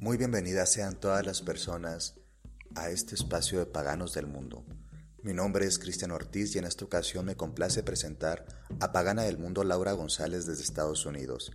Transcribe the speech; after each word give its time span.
Muy 0.00 0.16
bienvenidas 0.16 0.70
sean 0.70 0.94
todas 0.94 1.26
las 1.26 1.42
personas 1.42 2.14
a 2.76 2.88
este 2.88 3.16
espacio 3.16 3.58
de 3.58 3.66
paganos 3.66 4.14
del 4.14 4.28
mundo. 4.28 4.64
Mi 5.24 5.32
nombre 5.32 5.66
es 5.66 5.80
Cristian 5.80 6.12
Ortiz 6.12 6.54
y 6.54 6.58
en 6.58 6.66
esta 6.66 6.84
ocasión 6.84 7.24
me 7.24 7.34
complace 7.34 7.82
presentar 7.82 8.46
a 8.78 8.92
Pagana 8.92 9.22
del 9.22 9.38
Mundo 9.38 9.64
Laura 9.64 9.90
González 9.90 10.46
desde 10.46 10.62
Estados 10.62 11.04
Unidos, 11.04 11.50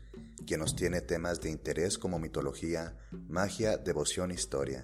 quien 0.45 0.59
nos 0.59 0.75
tiene 0.75 0.99
temas 0.99 1.39
de 1.39 1.51
interés 1.51 1.97
como 1.97 2.19
mitología, 2.19 2.97
magia, 3.29 3.77
devoción 3.77 4.31
e 4.31 4.33
historia. 4.33 4.83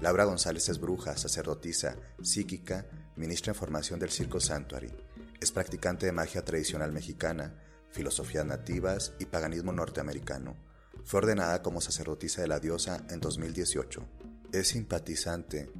Laura 0.00 0.24
González 0.24 0.66
es 0.70 0.80
bruja, 0.80 1.18
sacerdotisa, 1.18 1.96
psíquica, 2.22 2.86
ministra 3.14 3.52
en 3.52 3.58
formación 3.58 4.00
del 4.00 4.10
Circo 4.10 4.40
Sanctuary. 4.40 4.90
Es 5.38 5.52
practicante 5.52 6.06
de 6.06 6.12
magia 6.12 6.46
tradicional 6.46 6.92
mexicana, 6.92 7.60
filosofías 7.90 8.46
nativas 8.46 9.12
y 9.18 9.26
paganismo 9.26 9.70
norteamericano. 9.70 10.56
Fue 11.06 11.18
ordenada 11.18 11.62
como 11.62 11.80
sacerdotisa 11.80 12.42
de 12.42 12.48
la 12.48 12.58
diosa 12.58 13.00
en 13.10 13.20
2018. 13.20 14.02
Es 14.50 14.66
simpatizante 14.66 15.70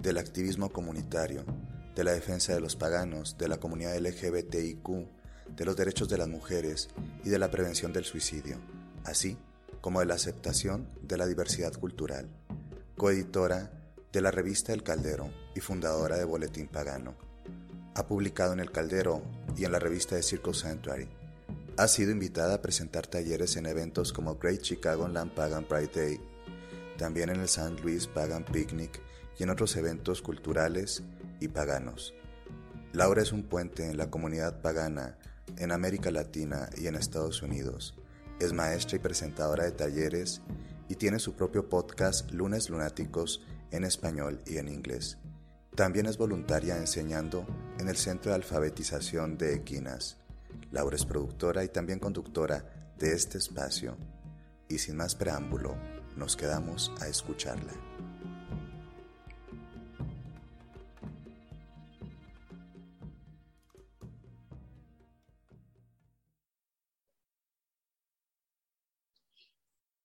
del 0.00 0.18
activismo 0.18 0.70
comunitario, 0.72 1.44
de 1.94 2.02
la 2.02 2.10
defensa 2.10 2.52
de 2.52 2.58
los 2.58 2.74
paganos, 2.74 3.38
de 3.38 3.46
la 3.46 3.58
comunidad 3.58 3.96
LGBTIQ, 3.96 4.88
de 5.54 5.64
los 5.64 5.76
derechos 5.76 6.08
de 6.08 6.18
las 6.18 6.26
mujeres 6.26 6.88
y 7.22 7.28
de 7.28 7.38
la 7.38 7.48
prevención 7.48 7.92
del 7.92 8.04
suicidio, 8.04 8.58
así 9.04 9.38
como 9.80 10.00
de 10.00 10.06
la 10.06 10.14
aceptación 10.14 10.88
de 11.00 11.16
la 11.16 11.26
diversidad 11.28 11.74
cultural. 11.74 12.28
Coeditora 12.96 13.70
de 14.12 14.20
la 14.20 14.32
revista 14.32 14.72
El 14.72 14.82
Caldero 14.82 15.32
y 15.54 15.60
fundadora 15.60 16.18
de 16.18 16.24
Boletín 16.24 16.66
Pagano. 16.66 17.14
Ha 17.94 18.08
publicado 18.08 18.52
en 18.52 18.58
El 18.58 18.72
Caldero 18.72 19.22
y 19.56 19.64
en 19.64 19.70
la 19.70 19.78
revista 19.78 20.16
de 20.16 20.24
Circle 20.24 20.54
Sanctuary 20.54 21.21
ha 21.76 21.88
sido 21.88 22.10
invitada 22.10 22.54
a 22.54 22.62
presentar 22.62 23.06
talleres 23.06 23.56
en 23.56 23.66
eventos 23.66 24.12
como 24.12 24.36
Great 24.36 24.60
Chicago 24.60 25.08
Land 25.08 25.32
Pagan 25.34 25.64
Pride 25.64 25.90
Day, 25.94 26.20
también 26.98 27.30
en 27.30 27.36
el 27.36 27.44
St. 27.44 27.80
Louis 27.82 28.06
Pagan 28.06 28.44
Picnic 28.44 29.00
y 29.38 29.42
en 29.42 29.50
otros 29.50 29.76
eventos 29.76 30.22
culturales 30.22 31.02
y 31.40 31.48
paganos. 31.48 32.14
Laura 32.92 33.22
es 33.22 33.32
un 33.32 33.44
puente 33.44 33.86
en 33.86 33.96
la 33.96 34.10
comunidad 34.10 34.60
pagana 34.60 35.16
en 35.56 35.72
América 35.72 36.10
Latina 36.10 36.68
y 36.76 36.86
en 36.86 36.94
Estados 36.94 37.42
Unidos. 37.42 37.94
Es 38.38 38.52
maestra 38.52 38.96
y 38.96 39.00
presentadora 39.00 39.64
de 39.64 39.72
talleres 39.72 40.42
y 40.88 40.96
tiene 40.96 41.18
su 41.18 41.34
propio 41.34 41.68
podcast 41.68 42.30
Lunes 42.32 42.68
Lunáticos 42.68 43.42
en 43.70 43.84
español 43.84 44.40
y 44.46 44.58
en 44.58 44.68
inglés. 44.68 45.18
También 45.74 46.04
es 46.06 46.18
voluntaria 46.18 46.76
enseñando 46.76 47.46
en 47.78 47.88
el 47.88 47.96
Centro 47.96 48.30
de 48.30 48.36
Alfabetización 48.36 49.38
de 49.38 49.54
Equinas. 49.54 50.21
Laura 50.72 50.96
es 50.96 51.04
productora 51.04 51.62
y 51.64 51.68
también 51.68 51.98
conductora 51.98 52.64
de 52.98 53.12
este 53.12 53.36
espacio. 53.36 53.94
Y 54.70 54.78
sin 54.78 54.96
más 54.96 55.14
preámbulo, 55.14 55.76
nos 56.16 56.34
quedamos 56.34 56.90
a 56.98 57.08
escucharla. 57.08 57.72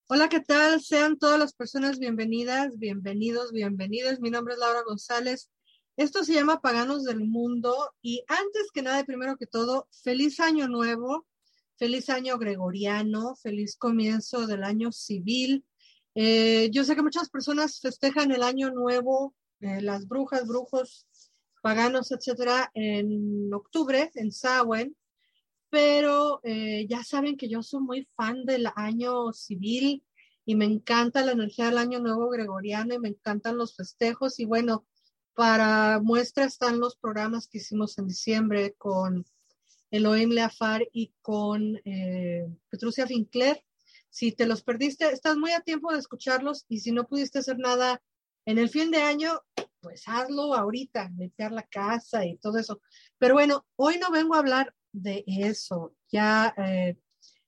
Hola, 0.09 0.27
¿qué 0.27 0.41
tal? 0.41 0.81
Sean 0.81 1.17
todas 1.17 1.39
las 1.39 1.53
personas 1.53 1.97
bienvenidas, 1.97 2.77
bienvenidos, 2.77 3.53
bienvenidas. 3.53 4.19
Mi 4.19 4.31
nombre 4.31 4.53
es 4.53 4.59
Laura 4.59 4.81
González 4.85 5.49
esto 5.97 6.23
se 6.23 6.33
llama 6.33 6.61
Paganos 6.61 7.03
del 7.03 7.21
Mundo 7.21 7.75
y 8.03 8.23
antes 8.27 8.71
que 8.71 8.83
nada, 8.83 9.03
primero 9.03 9.35
que 9.35 9.47
todo, 9.47 9.87
feliz 10.03 10.39
año 10.39 10.67
nuevo, 10.67 11.25
feliz 11.75 12.09
año 12.11 12.37
gregoriano, 12.37 13.35
feliz 13.35 13.75
comienzo 13.75 14.45
del 14.45 14.63
año 14.63 14.91
civil. 14.91 15.65
Eh, 16.13 16.69
yo 16.71 16.83
sé 16.83 16.95
que 16.95 17.01
muchas 17.01 17.29
personas 17.29 17.79
festejan 17.79 18.31
el 18.31 18.43
año 18.43 18.69
nuevo, 18.69 19.33
eh, 19.59 19.81
las 19.81 20.07
brujas, 20.07 20.47
brujos, 20.47 21.07
paganos, 21.63 22.11
etcétera, 22.11 22.69
en 22.75 23.51
octubre, 23.51 24.11
en 24.13 24.31
Samhain, 24.31 24.95
pero 25.71 26.41
eh, 26.43 26.85
ya 26.87 27.03
saben 27.03 27.37
que 27.37 27.49
yo 27.49 27.63
soy 27.63 27.81
muy 27.81 28.07
fan 28.15 28.45
del 28.45 28.67
año 28.75 29.33
civil 29.33 30.03
y 30.45 30.55
me 30.55 30.65
encanta 30.65 31.25
la 31.25 31.31
energía 31.31 31.65
del 31.65 31.79
año 31.79 31.99
nuevo 31.99 32.29
gregoriano 32.29 32.93
y 32.93 32.99
me 32.99 33.09
encantan 33.09 33.57
los 33.57 33.75
festejos 33.75 34.39
y 34.39 34.45
bueno, 34.45 34.85
para 35.37 35.99
muestra 35.99 36.45
están 36.45 36.79
los 36.79 36.95
programas 36.95 37.47
que 37.47 37.59
hicimos 37.59 37.99
en 37.99 38.07
diciembre 38.07 38.73
con 38.75 39.23
Elohim 39.91 40.31
Leafar 40.31 40.87
y 40.91 41.13
con 41.21 41.79
eh, 41.85 42.47
Petrucia 42.71 43.05
Fincler. 43.05 43.63
Si 44.09 44.31
te 44.31 44.47
los 44.47 44.63
perdiste, 44.63 45.11
estás 45.11 45.37
muy 45.37 45.51
a 45.51 45.59
tiempo 45.59 45.93
de 45.93 45.99
escucharlos 45.99 46.65
y 46.67 46.79
si 46.79 46.91
no 46.91 47.07
pudiste 47.07 47.37
hacer 47.37 47.59
nada 47.59 48.01
en 48.47 48.57
el 48.57 48.67
fin 48.67 48.89
de 48.89 49.03
año, 49.03 49.39
pues 49.79 50.07
hazlo 50.07 50.55
ahorita, 50.55 51.11
limpiar 51.15 51.51
la 51.51 51.67
casa 51.67 52.25
y 52.25 52.37
todo 52.37 52.57
eso. 52.57 52.81
Pero 53.19 53.35
bueno, 53.35 53.63
hoy 53.75 53.99
no 53.99 54.09
vengo 54.09 54.33
a 54.33 54.39
hablar 54.39 54.73
de 54.91 55.23
eso. 55.27 55.93
Ya, 56.11 56.51
eh, 56.57 56.97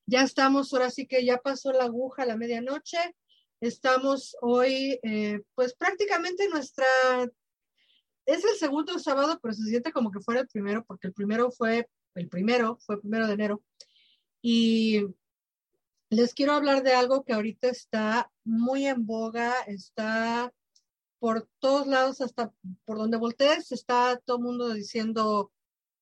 ya 0.06 0.22
estamos, 0.22 0.72
ahora 0.72 0.90
sí 0.90 1.08
que 1.08 1.24
ya 1.24 1.38
pasó 1.38 1.72
la 1.72 1.86
aguja 1.86 2.22
a 2.22 2.26
la 2.26 2.36
medianoche. 2.36 3.16
Estamos 3.60 4.36
hoy, 4.42 5.00
eh, 5.02 5.42
pues 5.56 5.74
prácticamente 5.74 6.48
nuestra 6.48 6.86
es 8.30 8.44
el 8.44 8.56
segundo 8.56 8.98
sábado, 8.98 9.38
pero 9.42 9.54
se 9.54 9.64
siente 9.64 9.92
como 9.92 10.10
que 10.10 10.20
fuera 10.20 10.40
el 10.40 10.48
primero, 10.48 10.84
porque 10.84 11.08
el 11.08 11.12
primero 11.12 11.50
fue, 11.50 11.88
el 12.14 12.28
primero 12.28 12.78
fue 12.80 12.96
el 12.96 13.00
primero 13.00 13.26
de 13.26 13.34
enero. 13.34 13.62
Y 14.42 15.04
les 16.10 16.34
quiero 16.34 16.52
hablar 16.52 16.82
de 16.82 16.94
algo 16.94 17.24
que 17.24 17.32
ahorita 17.32 17.68
está 17.68 18.30
muy 18.44 18.86
en 18.86 19.06
boga, 19.06 19.52
está 19.66 20.52
por 21.18 21.48
todos 21.58 21.86
lados, 21.86 22.20
hasta 22.20 22.52
por 22.84 22.98
donde 22.98 23.18
voltees, 23.18 23.72
está 23.72 24.20
todo 24.24 24.38
el 24.38 24.44
mundo 24.44 24.72
diciendo, 24.72 25.52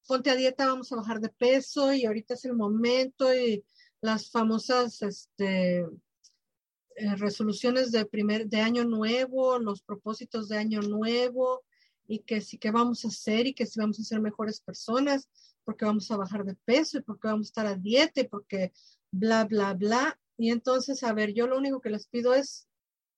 ponte 0.06 0.31
a 0.31 0.37
dieta, 0.37 0.66
vamos 0.66 0.93
a 0.93 0.97
bajar 0.97 1.21
de 1.21 1.28
peso 1.28 1.93
y 1.93 2.06
ahorita 2.06 2.34
es 2.34 2.45
el 2.45 2.55
momento 2.55 3.34
y 3.34 3.65
las 4.00 4.31
famosas 4.31 5.03
este, 5.03 5.81
eh, 5.81 7.16
resoluciones 7.16 7.93
de 7.93 8.06
primer 8.06 8.49
de 8.49 8.60
año 8.60 8.84
nuevo, 8.84 9.59
los 9.59 9.83
propósitos 9.83 10.49
de 10.49 10.59
año 10.59 10.81
nuevo, 10.81 11.65
y 12.08 12.20
que 12.20 12.41
sí 12.41 12.58
que 12.58 12.70
vamos 12.70 13.04
a 13.04 13.08
hacer 13.08 13.46
y 13.46 13.54
que 13.54 13.66
sí 13.66 13.78
vamos 13.78 14.00
a 14.00 14.02
ser 14.02 14.20
mejores 14.20 14.60
personas 14.60 15.28
porque 15.62 15.84
vamos 15.84 16.10
a 16.10 16.16
bajar 16.16 16.44
de 16.44 16.54
peso 16.54 16.96
y 16.96 17.02
porque 17.02 17.28
vamos 17.28 17.48
a 17.48 17.50
estar 17.50 17.66
a 17.66 17.74
dieta 17.74 18.22
y 18.22 18.28
porque 18.28 18.72
bla, 19.12 19.44
bla, 19.44 19.74
bla. 19.74 20.18
Y 20.38 20.50
entonces, 20.50 21.02
a 21.04 21.12
ver, 21.12 21.34
yo 21.34 21.47
lo 21.47 21.58
único 21.58 21.82
que 21.82 21.91
les 21.91 22.06
pido 22.06 22.34
es 22.34 22.66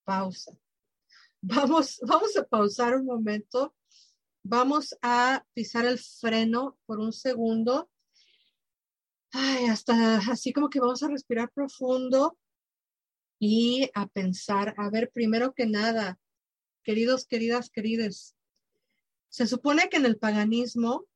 pausa. 0.05 0.53
Vamos, 1.43 1.99
vamos 2.03 2.37
a 2.37 2.45
pausar 2.45 2.97
un 2.97 3.07
momento. 3.07 3.75
Vamos 4.43 4.95
a 5.01 5.43
pisar 5.55 5.87
el 5.87 5.99
freno 5.99 6.77
por 6.85 6.99
un 6.99 7.15
segundo. 7.15 7.89
Ay, 9.33 9.67
hasta 9.67 10.19
así 10.31 10.53
como 10.53 10.69
que 10.69 10.81
vamos 10.81 11.03
a 11.03 11.09
respirar 11.09 11.51
profundo 11.51 12.37
y 13.39 13.89
a 13.95 14.07
pensar, 14.07 14.75
a 14.77 14.91
ver, 14.91 15.11
primero 15.13 15.55
que 15.55 15.65
nada, 15.65 16.19
queridos, 16.85 17.27
queridas, 17.27 17.71
querides, 17.71 18.37
se 19.31 19.47
supone 19.47 19.89
que 19.89 19.97
en 19.97 20.07
el 20.07 20.19
paganismo, 20.19 21.07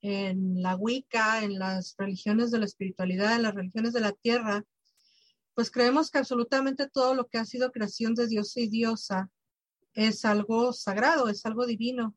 en 0.00 0.62
la 0.62 0.74
Wicca, 0.74 1.44
en 1.44 1.58
las 1.58 1.94
religiones 1.96 2.50
de 2.50 2.58
la 2.58 2.64
espiritualidad, 2.64 3.36
en 3.36 3.42
las 3.42 3.54
religiones 3.54 3.92
de 3.92 4.00
la 4.00 4.12
tierra, 4.12 4.64
pues 5.54 5.70
creemos 5.70 6.10
que 6.10 6.18
absolutamente 6.18 6.88
todo 6.88 7.14
lo 7.14 7.28
que 7.28 7.38
ha 7.38 7.44
sido 7.44 7.70
creación 7.70 8.14
de 8.14 8.26
Dios 8.26 8.56
y 8.56 8.68
diosa 8.68 9.30
es 9.92 10.24
algo 10.24 10.72
sagrado, 10.72 11.28
es 11.28 11.44
algo 11.44 11.66
divino. 11.66 12.16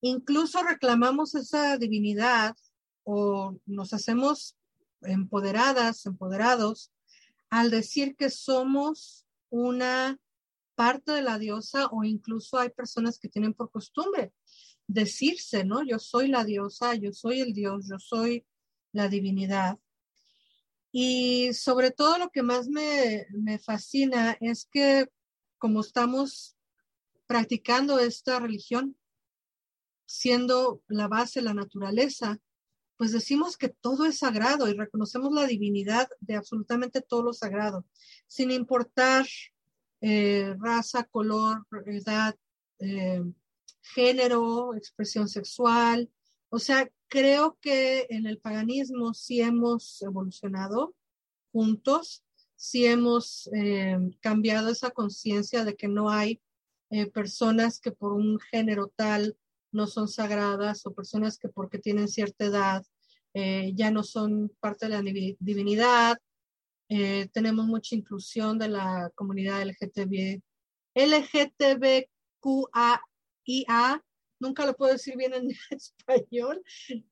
Incluso 0.00 0.62
reclamamos 0.64 1.36
esa 1.36 1.78
divinidad 1.78 2.56
o 3.04 3.56
nos 3.66 3.92
hacemos 3.94 4.56
empoderadas, 5.02 6.06
empoderados, 6.06 6.92
al 7.50 7.70
decir 7.70 8.16
que 8.16 8.30
somos 8.30 9.26
una 9.48 10.18
parte 10.78 11.10
de 11.10 11.22
la 11.22 11.40
diosa 11.40 11.88
o 11.90 12.04
incluso 12.04 12.56
hay 12.56 12.70
personas 12.70 13.18
que 13.18 13.28
tienen 13.28 13.52
por 13.52 13.68
costumbre 13.68 14.32
decirse, 14.86 15.64
¿no? 15.64 15.82
Yo 15.84 15.98
soy 15.98 16.28
la 16.28 16.44
diosa, 16.44 16.94
yo 16.94 17.12
soy 17.12 17.40
el 17.40 17.52
dios, 17.52 17.88
yo 17.90 17.98
soy 17.98 18.46
la 18.92 19.08
divinidad. 19.08 19.76
Y 20.92 21.52
sobre 21.52 21.90
todo 21.90 22.16
lo 22.18 22.30
que 22.30 22.44
más 22.44 22.68
me, 22.68 23.26
me 23.30 23.58
fascina 23.58 24.36
es 24.40 24.68
que 24.70 25.08
como 25.58 25.80
estamos 25.80 26.56
practicando 27.26 27.98
esta 27.98 28.38
religión, 28.38 28.96
siendo 30.06 30.80
la 30.86 31.08
base 31.08 31.42
la 31.42 31.54
naturaleza, 31.54 32.38
pues 32.96 33.10
decimos 33.10 33.56
que 33.56 33.68
todo 33.68 34.04
es 34.04 34.18
sagrado 34.18 34.68
y 34.68 34.74
reconocemos 34.74 35.32
la 35.32 35.44
divinidad 35.44 36.08
de 36.20 36.36
absolutamente 36.36 37.00
todo 37.00 37.24
lo 37.24 37.32
sagrado, 37.32 37.84
sin 38.28 38.52
importar 38.52 39.26
eh, 40.00 40.54
raza, 40.58 41.04
color, 41.04 41.66
edad, 41.86 42.36
eh, 42.78 43.24
género, 43.82 44.74
expresión 44.74 45.28
sexual. 45.28 46.10
O 46.50 46.58
sea, 46.58 46.88
creo 47.08 47.58
que 47.60 48.06
en 48.10 48.26
el 48.26 48.38
paganismo 48.38 49.12
sí 49.14 49.40
hemos 49.40 50.00
evolucionado 50.02 50.94
juntos, 51.52 52.24
sí 52.54 52.86
hemos 52.86 53.48
eh, 53.52 53.98
cambiado 54.20 54.70
esa 54.70 54.90
conciencia 54.90 55.64
de 55.64 55.74
que 55.74 55.88
no 55.88 56.10
hay 56.10 56.40
personas 57.12 57.80
que 57.80 57.92
por 57.92 58.14
un 58.14 58.38
género 58.38 58.90
tal 58.96 59.36
no 59.72 59.86
son 59.86 60.08
sagradas 60.08 60.86
o 60.86 60.94
personas 60.94 61.36
que 61.36 61.50
porque 61.50 61.78
tienen 61.78 62.08
cierta 62.08 62.46
edad 62.46 62.82
ya 63.74 63.90
no 63.90 64.02
son 64.02 64.50
parte 64.58 64.88
de 64.88 64.92
la 64.92 65.02
divinidad. 65.02 66.16
Tenemos 66.88 67.66
mucha 67.66 67.94
inclusión 67.94 68.58
de 68.58 68.68
la 68.68 69.10
comunidad 69.14 69.62
LGTB, 69.62 70.40
LGTBQAIA. 70.94 72.08
Nunca 74.40 74.66
lo 74.66 74.76
puedo 74.76 74.92
decir 74.92 75.16
bien 75.16 75.34
en 75.34 75.50
español. 75.70 76.62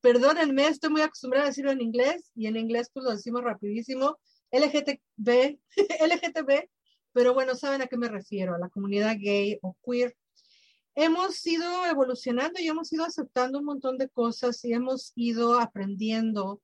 Perdónenme, 0.01 0.67
estoy 0.67 0.89
muy 0.89 1.01
acostumbrada 1.01 1.45
a 1.45 1.49
decirlo 1.49 1.71
en 1.71 1.81
inglés 1.81 2.31
y 2.35 2.47
en 2.47 2.57
inglés 2.57 2.89
pues 2.93 3.03
lo 3.03 3.11
decimos 3.11 3.43
rapidísimo. 3.43 4.17
LGTB, 4.51 5.59
LGTB, 5.99 6.69
pero 7.13 7.33
bueno, 7.33 7.55
saben 7.55 7.81
a 7.81 7.87
qué 7.87 7.97
me 7.97 8.07
refiero, 8.07 8.55
a 8.55 8.59
la 8.59 8.69
comunidad 8.69 9.17
gay 9.19 9.57
o 9.61 9.75
queer. 9.85 10.15
Hemos 10.95 11.45
ido 11.45 11.85
evolucionando 11.85 12.59
y 12.59 12.67
hemos 12.67 12.91
ido 12.91 13.05
aceptando 13.05 13.59
un 13.59 13.65
montón 13.65 13.97
de 13.97 14.09
cosas 14.09 14.63
y 14.65 14.73
hemos 14.73 15.11
ido 15.15 15.59
aprendiendo, 15.59 16.61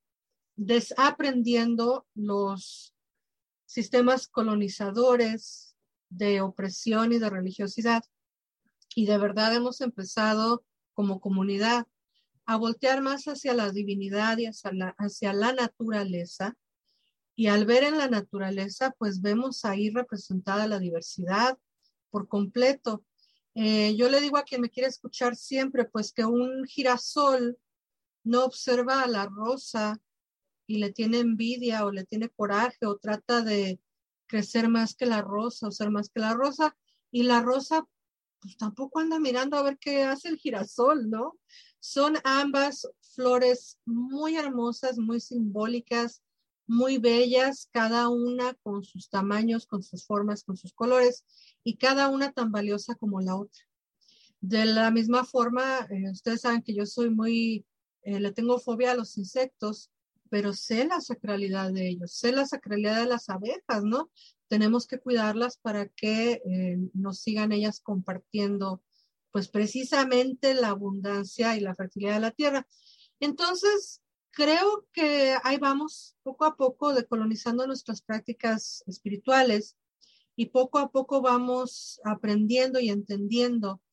desaprendiendo 0.55 2.07
los 2.15 2.95
sistemas 3.73 4.27
colonizadores 4.27 5.75
de 6.09 6.41
opresión 6.41 7.11
y 7.11 7.17
de 7.17 7.27
religiosidad. 7.27 8.03
Y 8.95 9.07
de 9.07 9.17
verdad 9.17 9.55
hemos 9.55 9.81
empezado 9.81 10.63
como 10.93 11.19
comunidad 11.19 11.87
a 12.45 12.57
voltear 12.57 13.01
más 13.01 13.23
hacia 13.23 13.55
la 13.55 13.71
divinidad 13.71 14.37
y 14.37 14.45
hacia 14.45 14.71
la, 14.73 14.95
hacia 14.99 15.33
la 15.33 15.53
naturaleza 15.53 16.55
y 17.35 17.47
al 17.47 17.65
ver 17.65 17.83
en 17.83 17.97
la 17.97 18.07
naturaleza, 18.07 18.93
pues 18.99 19.21
vemos 19.21 19.65
ahí 19.65 19.89
representada 19.89 20.67
la 20.67 20.77
diversidad 20.77 21.57
por 22.11 22.27
completo. 22.27 23.03
Eh, 23.55 23.95
yo 23.95 24.07
le 24.07 24.21
digo 24.21 24.37
a 24.37 24.43
quien 24.43 24.61
me 24.61 24.69
quiere 24.69 24.87
escuchar 24.87 25.35
siempre, 25.35 25.85
pues 25.85 26.13
que 26.13 26.25
un 26.25 26.63
girasol 26.65 27.57
no 28.23 28.45
observa 28.45 29.01
a 29.01 29.07
la 29.07 29.25
rosa 29.25 29.99
y 30.67 30.77
le 30.77 30.91
tiene 30.91 31.19
envidia 31.19 31.85
o 31.85 31.91
le 31.91 32.05
tiene 32.05 32.29
coraje 32.29 32.85
o 32.85 32.97
trata 32.97 33.41
de 33.41 33.79
crecer 34.27 34.69
más 34.69 34.95
que 34.95 35.05
la 35.05 35.21
rosa 35.21 35.67
o 35.67 35.71
ser 35.71 35.89
más 35.91 36.09
que 36.09 36.19
la 36.19 36.33
rosa. 36.33 36.75
Y 37.11 37.23
la 37.23 37.41
rosa 37.41 37.85
pues 38.43 38.57
tampoco 38.57 38.99
anda 38.99 39.19
mirando 39.19 39.55
a 39.57 39.63
ver 39.63 39.77
qué 39.77 40.03
hace 40.03 40.27
el 40.27 40.37
girasol, 40.37 41.09
¿no? 41.09 41.39
Son 41.79 42.15
ambas 42.25 42.87
flores 43.15 43.79
muy 43.85 44.35
hermosas, 44.35 44.97
muy 44.97 45.21
simbólicas, 45.21 46.21
muy 46.67 46.97
bellas, 46.97 47.69
cada 47.71 48.09
una 48.09 48.53
con 48.55 48.83
sus 48.83 49.09
tamaños, 49.09 49.65
con 49.65 49.81
sus 49.81 50.05
formas, 50.05 50.43
con 50.43 50.57
sus 50.57 50.73
colores, 50.73 51.23
y 51.63 51.77
cada 51.77 52.09
una 52.09 52.33
tan 52.33 52.51
valiosa 52.51 52.95
como 52.95 53.21
la 53.21 53.37
otra. 53.37 53.63
De 54.41 54.65
la 54.65 54.91
misma 54.91 55.23
forma, 55.23 55.87
eh, 55.89 56.11
ustedes 56.11 56.41
saben 56.41 56.61
que 56.61 56.75
yo 56.75 56.85
soy 56.85 57.09
muy, 57.09 57.65
eh, 58.01 58.19
le 58.19 58.33
tengo 58.33 58.59
fobia 58.59 58.91
a 58.91 58.95
los 58.95 59.17
insectos, 59.17 59.89
pero 60.33 60.51
sé 60.51 60.87
la 60.87 60.99
sacralidad 60.99 61.71
de 61.71 61.89
ellos, 61.89 62.11
sé 62.11 62.31
la 62.31 62.47
sacralidad 62.47 63.01
de 63.01 63.05
las 63.05 63.29
abejas, 63.29 63.83
¿no? 63.83 64.09
Tenemos 64.47 64.87
que 64.87 64.97
cuidarlas 64.97 65.57
para 65.57 65.89
que 65.89 66.41
eh, 66.43 66.79
nos 66.95 67.19
sigan 67.19 67.51
ellas 67.51 67.79
compartiendo, 67.79 68.81
pues 69.29 69.47
precisamente 69.47 70.55
la 70.55 70.69
abundancia 70.69 71.55
y 71.55 71.59
la 71.59 71.75
fertilidad 71.75 72.15
de 72.15 72.19
la 72.19 72.31
tierra. 72.31 72.65
Entonces, 73.19 74.01
creo 74.31 74.87
que 74.91 75.37
ahí 75.43 75.59
vamos 75.59 76.15
poco 76.23 76.45
a 76.45 76.55
poco 76.55 76.95
decolonizando 76.95 77.67
nuestras 77.67 78.01
prácticas 78.01 78.83
espirituales 78.87 79.77
y 80.35 80.47
poco 80.47 80.79
a 80.79 80.89
poco 80.89 81.21
vamos 81.21 82.01
aprendiendo 82.05 82.79
y 82.79 82.89
entendiendo 82.89 83.83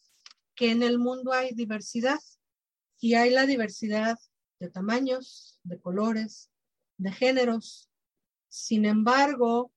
que 0.54 0.70
en 0.70 0.82
el 0.84 0.98
mundo 0.98 1.34
hay 1.34 1.52
diversidad 1.52 2.18
y 2.98 3.12
hay 3.12 3.28
la 3.28 3.44
diversidad 3.44 4.18
de 4.60 4.70
tamaños, 4.70 5.58
de 5.64 5.80
colores, 5.80 6.50
de 6.98 7.10
géneros. 7.10 7.90
Sin 8.48 8.84
embargo, 8.84 9.72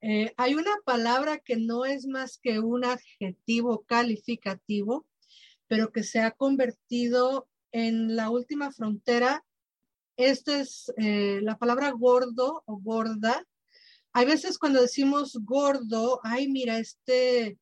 eh, 0.00 0.32
hay 0.36 0.54
una 0.54 0.74
palabra 0.84 1.38
que 1.38 1.56
no 1.56 1.84
es 1.84 2.06
más 2.06 2.38
que 2.38 2.58
un 2.60 2.84
adjetivo 2.84 3.84
calificativo, 3.84 5.06
pero 5.68 5.92
que 5.92 6.02
se 6.02 6.20
ha 6.20 6.30
convertido 6.30 7.48
en 7.72 8.16
la 8.16 8.30
última 8.30 8.72
frontera 8.72 9.44
esta 10.16 10.60
es 10.60 10.92
eh, 10.98 11.40
la 11.42 11.56
palabra 11.58 11.90
gordo 11.90 12.62
o 12.66 12.76
gorda. 12.78 13.46
Hay 14.12 14.26
veces 14.26 14.58
cuando 14.58 14.80
decimos 14.80 15.38
gordo, 15.42 16.20
ay, 16.22 16.48
mira, 16.48 16.78
este 16.78 17.58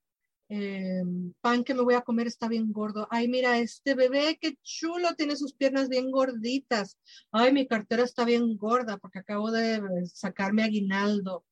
eh, 0.52 1.04
pan 1.40 1.62
que 1.62 1.74
me 1.74 1.82
voy 1.82 1.94
a 1.94 2.02
comer 2.02 2.26
está 2.26 2.48
bien 2.48 2.72
gordo. 2.72 3.06
Ay, 3.08 3.28
mira, 3.28 3.58
este 3.58 3.94
bebé, 3.94 4.36
qué 4.40 4.56
chulo, 4.64 5.14
tiene 5.14 5.36
sus 5.36 5.54
piernas 5.54 5.88
bien 5.88 6.10
gorditas. 6.10 6.98
Ay, 7.30 7.52
mi 7.52 7.68
cartera 7.68 8.02
está 8.02 8.24
bien 8.24 8.56
gorda 8.56 8.98
porque 8.98 9.20
acabo 9.20 9.52
de 9.52 9.80
sacarme 10.12 10.64
aguinaldo. 10.64 11.44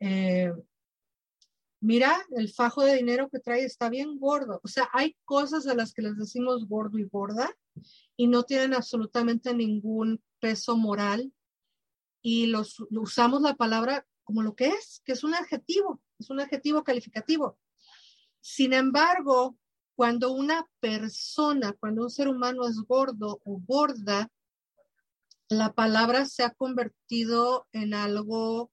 Eh, 0.00 0.52
mira, 1.80 2.12
el 2.36 2.52
fajo 2.52 2.82
de 2.82 2.96
dinero 2.96 3.28
que 3.30 3.38
trae 3.38 3.64
está 3.64 3.88
bien 3.88 4.18
gordo. 4.18 4.60
O 4.64 4.68
sea, 4.68 4.88
hay 4.92 5.16
cosas 5.24 5.68
a 5.68 5.74
las 5.74 5.92
que 5.94 6.02
les 6.02 6.16
decimos 6.16 6.66
gordo 6.66 6.98
y 6.98 7.04
gorda 7.04 7.56
y 8.16 8.26
no 8.26 8.42
tienen 8.42 8.74
absolutamente 8.74 9.54
ningún 9.54 10.20
peso 10.40 10.76
moral 10.76 11.32
y 12.20 12.46
los, 12.46 12.84
usamos 12.90 13.42
la 13.42 13.54
palabra 13.54 14.04
como 14.24 14.42
lo 14.42 14.56
que 14.56 14.66
es, 14.66 15.02
que 15.04 15.12
es 15.12 15.22
un 15.22 15.34
adjetivo, 15.34 16.00
es 16.18 16.30
un 16.30 16.40
adjetivo 16.40 16.82
calificativo. 16.82 17.56
Sin 18.40 18.72
embargo, 18.72 19.56
cuando 19.94 20.32
una 20.32 20.66
persona, 20.80 21.74
cuando 21.78 22.02
un 22.04 22.10
ser 22.10 22.28
humano 22.28 22.66
es 22.66 22.76
gordo 22.86 23.40
o 23.44 23.60
gorda, 23.66 24.30
la 25.48 25.72
palabra 25.74 26.24
se 26.24 26.42
ha 26.42 26.50
convertido 26.50 27.66
en 27.72 27.92
algo 27.92 28.70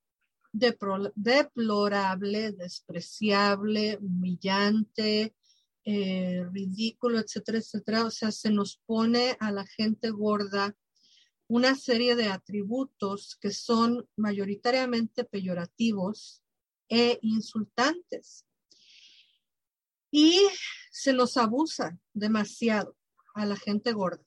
deplorable, 0.53 2.51
despreciable, 2.53 3.97
humillante, 3.99 5.35
eh, 5.83 6.45
ridículo, 6.51 7.19
etcétera, 7.19 7.57
etcétera. 7.57 8.05
O 8.05 8.11
sea, 8.11 8.31
se 8.31 8.51
nos 8.51 8.81
pone 8.85 9.35
a 9.39 9.51
la 9.51 9.65
gente 9.65 10.09
gorda 10.11 10.75
una 11.47 11.75
serie 11.75 12.15
de 12.15 12.27
atributos 12.27 13.37
que 13.39 13.51
son 13.51 14.07
mayoritariamente 14.15 15.23
peyorativos 15.23 16.41
e 16.89 17.19
insultantes. 17.21 18.46
Y 20.11 20.47
se 20.91 21.13
nos 21.13 21.37
abusa 21.37 21.97
demasiado 22.13 22.95
a 23.33 23.45
la 23.45 23.55
gente 23.55 23.93
gorda. 23.93 24.23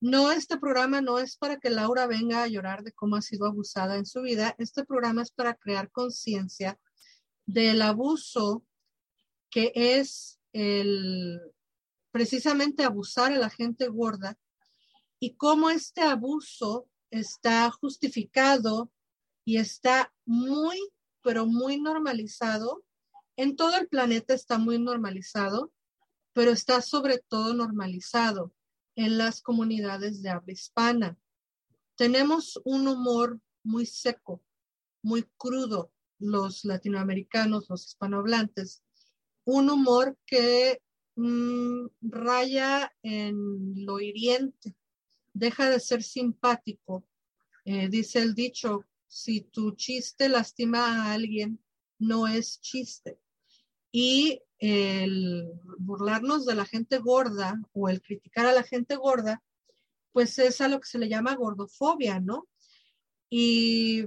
No, 0.00 0.32
este 0.32 0.58
programa 0.58 1.00
no 1.00 1.18
es 1.18 1.36
para 1.36 1.58
que 1.58 1.68
Laura 1.68 2.06
venga 2.06 2.42
a 2.42 2.48
llorar 2.48 2.82
de 2.82 2.92
cómo 2.92 3.16
ha 3.16 3.22
sido 3.22 3.46
abusada 3.46 3.96
en 3.96 4.06
su 4.06 4.22
vida. 4.22 4.54
Este 4.58 4.84
programa 4.84 5.22
es 5.22 5.30
para 5.30 5.54
crear 5.54 5.90
conciencia 5.90 6.78
del 7.44 7.82
abuso 7.82 8.64
que 9.50 9.72
es 9.74 10.40
el 10.52 11.40
precisamente 12.12 12.84
abusar 12.84 13.32
a 13.32 13.38
la 13.38 13.50
gente 13.50 13.88
gorda 13.88 14.38
y 15.18 15.34
cómo 15.36 15.70
este 15.70 16.02
abuso 16.02 16.88
está 17.10 17.70
justificado 17.70 18.90
y 19.44 19.58
está 19.58 20.12
muy, 20.24 20.78
pero 21.22 21.46
muy 21.46 21.80
normalizado. 21.80 22.82
En 23.40 23.56
todo 23.56 23.74
el 23.78 23.88
planeta 23.88 24.34
está 24.34 24.58
muy 24.58 24.78
normalizado, 24.78 25.72
pero 26.34 26.50
está 26.50 26.82
sobre 26.82 27.16
todo 27.26 27.54
normalizado 27.54 28.54
en 28.96 29.16
las 29.16 29.40
comunidades 29.40 30.20
de 30.20 30.28
habla 30.28 30.52
hispana. 30.52 31.18
Tenemos 31.96 32.60
un 32.66 32.86
humor 32.86 33.40
muy 33.62 33.86
seco, 33.86 34.42
muy 35.00 35.22
crudo, 35.38 35.90
los 36.18 36.66
latinoamericanos, 36.66 37.70
los 37.70 37.86
hispanohablantes, 37.86 38.82
un 39.44 39.70
humor 39.70 40.18
que 40.26 40.82
mm, 41.16 41.86
raya 42.02 42.92
en 43.02 43.86
lo 43.86 44.00
hiriente, 44.00 44.76
deja 45.32 45.70
de 45.70 45.80
ser 45.80 46.02
simpático. 46.02 47.06
Eh, 47.64 47.88
dice 47.88 48.18
el 48.18 48.34
dicho, 48.34 48.84
si 49.08 49.40
tu 49.40 49.76
chiste 49.76 50.28
lastima 50.28 50.84
a 50.84 51.14
alguien, 51.14 51.58
no 51.98 52.26
es 52.26 52.60
chiste. 52.60 53.19
Y 53.92 54.42
el 54.58 55.52
burlarnos 55.78 56.44
de 56.46 56.54
la 56.54 56.64
gente 56.64 56.98
gorda 56.98 57.60
o 57.72 57.88
el 57.88 58.02
criticar 58.02 58.46
a 58.46 58.52
la 58.52 58.62
gente 58.62 58.96
gorda, 58.96 59.42
pues 60.12 60.38
es 60.38 60.60
a 60.60 60.68
lo 60.68 60.80
que 60.80 60.88
se 60.88 60.98
le 60.98 61.08
llama 61.08 61.34
gordofobia, 61.34 62.20
¿no? 62.20 62.48
Y 63.30 64.04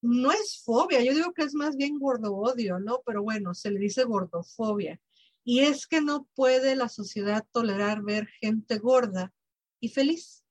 no 0.00 0.30
es 0.30 0.62
fobia, 0.64 1.02
yo 1.02 1.12
digo 1.14 1.32
que 1.32 1.42
es 1.42 1.54
más 1.54 1.76
bien 1.76 1.98
gordo 1.98 2.34
odio, 2.34 2.78
¿no? 2.78 3.02
Pero 3.04 3.22
bueno, 3.22 3.54
se 3.54 3.70
le 3.70 3.80
dice 3.80 4.04
gordofobia. 4.04 5.00
Y 5.44 5.60
es 5.60 5.86
que 5.86 6.00
no 6.00 6.28
puede 6.34 6.76
la 6.76 6.88
sociedad 6.88 7.46
tolerar 7.52 8.02
ver 8.02 8.28
gente 8.40 8.78
gorda 8.78 9.32
y 9.80 9.88
feliz. 9.88 10.44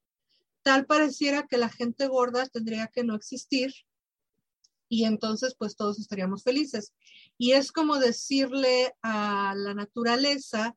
Tal 0.63 0.85
pareciera 0.85 1.47
que 1.47 1.57
la 1.57 1.69
gente 1.69 2.07
gorda 2.07 2.45
tendría 2.47 2.87
que 2.87 3.03
no 3.03 3.15
existir 3.15 3.73
y 4.89 5.05
entonces 5.05 5.55
pues 5.57 5.75
todos 5.75 5.99
estaríamos 5.99 6.43
felices. 6.43 6.93
Y 7.37 7.53
es 7.53 7.71
como 7.71 7.99
decirle 7.99 8.93
a 9.01 9.53
la 9.55 9.73
naturaleza 9.73 10.75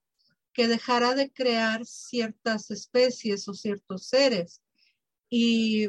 que 0.52 0.68
dejara 0.68 1.14
de 1.14 1.32
crear 1.32 1.86
ciertas 1.86 2.70
especies 2.70 3.46
o 3.48 3.54
ciertos 3.54 4.06
seres. 4.06 4.62
Y 5.28 5.88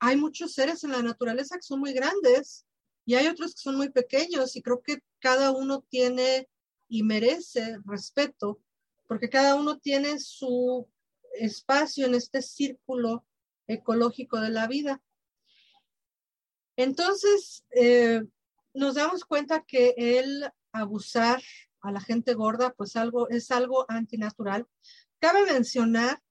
hay 0.00 0.16
muchos 0.16 0.52
seres 0.54 0.84
en 0.84 0.92
la 0.92 1.02
naturaleza 1.02 1.56
que 1.56 1.62
son 1.62 1.80
muy 1.80 1.92
grandes 1.92 2.66
y 3.04 3.14
hay 3.14 3.26
otros 3.26 3.54
que 3.54 3.60
son 3.60 3.76
muy 3.76 3.90
pequeños 3.90 4.56
y 4.56 4.62
creo 4.62 4.82
que 4.82 5.02
cada 5.20 5.50
uno 5.50 5.84
tiene 5.88 6.48
y 6.88 7.02
merece 7.02 7.78
respeto 7.84 8.60
porque 9.08 9.30
cada 9.30 9.54
uno 9.56 9.78
tiene 9.78 10.20
su 10.20 10.86
espacio 11.32 12.06
en 12.06 12.14
este 12.14 12.42
círculo 12.42 13.24
ecológico 13.66 14.40
de 14.40 14.50
la 14.50 14.68
vida. 14.68 15.02
Entonces, 16.78 17.64
eh, 17.72 18.22
nos 18.72 18.94
damos 18.94 19.24
cuenta 19.24 19.64
que 19.64 19.94
el 19.96 20.48
abusar 20.70 21.42
a 21.80 21.90
la 21.90 22.00
gente 22.00 22.34
gorda, 22.34 22.72
pues 22.72 22.94
algo, 22.94 23.28
es 23.30 23.50
algo 23.50 23.84
antinatural. 23.88 24.64
Cabe 25.18 25.44
mencionar 25.44 26.22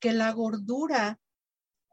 que 0.00 0.12
la 0.12 0.32
gordura 0.32 1.20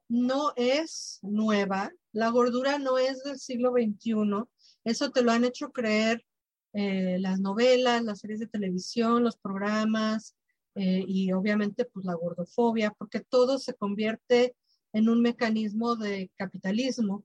no 0.10 0.52
es 0.56 1.20
nueva, 1.22 1.92
la 2.12 2.30
gordura 2.30 2.80
no 2.80 2.98
es 2.98 3.24
del 3.24 3.38
siglo 3.38 3.72
XXI, 3.74 4.16
eso 4.84 5.12
te 5.12 5.22
lo 5.22 5.32
han 5.32 5.46
hecho 5.46 5.72
creer 5.72 6.26
eh, 6.74 7.18
las 7.20 7.40
novelas, 7.40 8.04
las 8.04 8.20
series 8.20 8.40
de 8.40 8.48
televisión, 8.48 9.24
los 9.24 9.38
programas 9.38 10.36
eh, 10.74 11.06
y 11.08 11.32
obviamente 11.34 11.86
pues 11.86 12.04
la 12.04 12.16
gordofobia, 12.16 12.90
porque 12.98 13.20
todo 13.20 13.60
se 13.60 13.76
convierte 13.76 14.56
en 14.92 15.08
un 15.08 15.22
mecanismo 15.22 15.96
de 15.96 16.32
capitalismo 16.36 17.24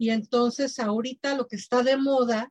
y 0.00 0.08
entonces 0.08 0.78
ahorita 0.78 1.34
lo 1.34 1.46
que 1.46 1.56
está 1.56 1.82
de 1.82 1.98
moda 1.98 2.50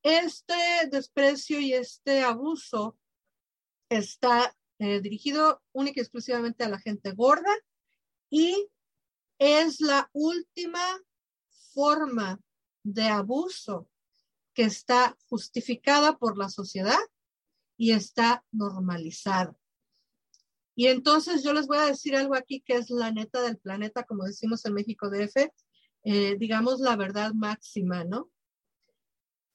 Este 0.02 0.88
desprecio 0.90 1.60
y 1.60 1.72
este 1.72 2.24
abuso 2.24 2.98
está 3.88 4.52
eh, 4.80 5.00
dirigido 5.00 5.62
única 5.70 6.00
y 6.00 6.02
exclusivamente 6.02 6.64
a 6.64 6.68
la 6.68 6.80
gente 6.80 7.12
gorda 7.12 7.54
y 8.30 8.68
es 9.38 9.80
la 9.80 10.08
última 10.12 11.00
forma 11.74 12.40
de 12.82 13.06
abuso 13.08 13.88
que 14.54 14.62
está 14.62 15.16
justificada 15.28 16.16
por 16.16 16.38
la 16.38 16.48
sociedad 16.48 16.98
y 17.76 17.92
está 17.92 18.44
normalizada. 18.52 19.56
Y 20.74 20.86
entonces 20.86 21.42
yo 21.42 21.52
les 21.52 21.66
voy 21.66 21.78
a 21.78 21.86
decir 21.86 22.16
algo 22.16 22.34
aquí 22.34 22.60
que 22.60 22.74
es 22.74 22.90
la 22.90 23.10
neta 23.10 23.42
del 23.42 23.58
planeta, 23.58 24.04
como 24.04 24.24
decimos 24.24 24.64
en 24.64 24.74
México 24.74 25.10
DF, 25.10 25.50
eh, 26.04 26.36
digamos 26.38 26.80
la 26.80 26.96
verdad 26.96 27.32
máxima, 27.34 28.04
¿no? 28.04 28.30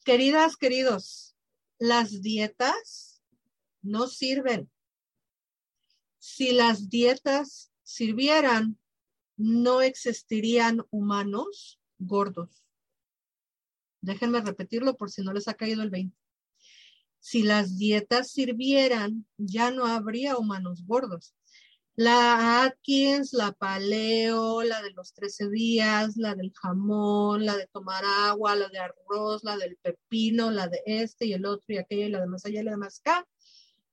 Queridas, 0.04 0.56
queridos, 0.58 1.36
las 1.80 2.22
dietas 2.22 3.24
no 3.82 4.08
sirven. 4.08 4.70
Si 6.20 6.52
las 6.52 6.90
dietas 6.90 7.72
sirvieran, 7.86 8.78
no 9.38 9.82
existirían 9.82 10.86
humanos 10.90 11.80
gordos. 11.98 12.66
Déjenme 14.02 14.42
repetirlo 14.42 14.98
por 14.98 15.10
si 15.10 15.22
no 15.22 15.32
les 15.32 15.48
ha 15.48 15.54
caído 15.54 15.82
el 15.84 15.90
20. 15.90 16.18
Si 17.20 17.44
las 17.44 17.78
dietas 17.78 18.32
sirvieran, 18.32 19.26
ya 19.38 19.72
no 19.72 19.86
habría 19.86 20.38
humanos 20.38 20.86
gordos. 20.86 21.34
La 21.96 22.64
Atkins, 22.64 23.32
la 23.34 23.54
paleo, 23.54 24.64
la 24.64 24.82
de 24.82 24.92
los 24.92 25.14
13 25.14 25.50
días, 25.50 26.18
la 26.18 26.36
del 26.36 26.52
jamón, 26.54 27.46
la 27.46 27.56
de 27.56 27.68
tomar 27.68 28.04
agua, 28.06 28.56
la 28.56 28.68
de 28.68 28.80
arroz, 28.80 29.44
la 29.44 29.58
del 29.58 29.78
pepino, 29.78 30.52
la 30.52 30.68
de 30.68 30.82
este 30.86 31.26
y 31.26 31.34
el 31.34 31.46
otro 31.46 31.74
y 31.74 31.78
aquello 31.78 32.08
y 32.08 32.10
la 32.10 32.20
de 32.20 32.28
más 32.28 32.46
allá 32.46 32.62
y 32.62 32.64
la 32.64 32.72
de 32.72 32.78
más 32.78 33.00
acá, 33.00 33.26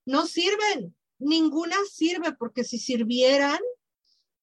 no 0.04 0.26
sirven. 0.26 0.96
Ninguna 1.18 1.76
sirve 1.90 2.32
porque 2.32 2.64
si 2.64 2.78
sirvieran, 2.78 3.60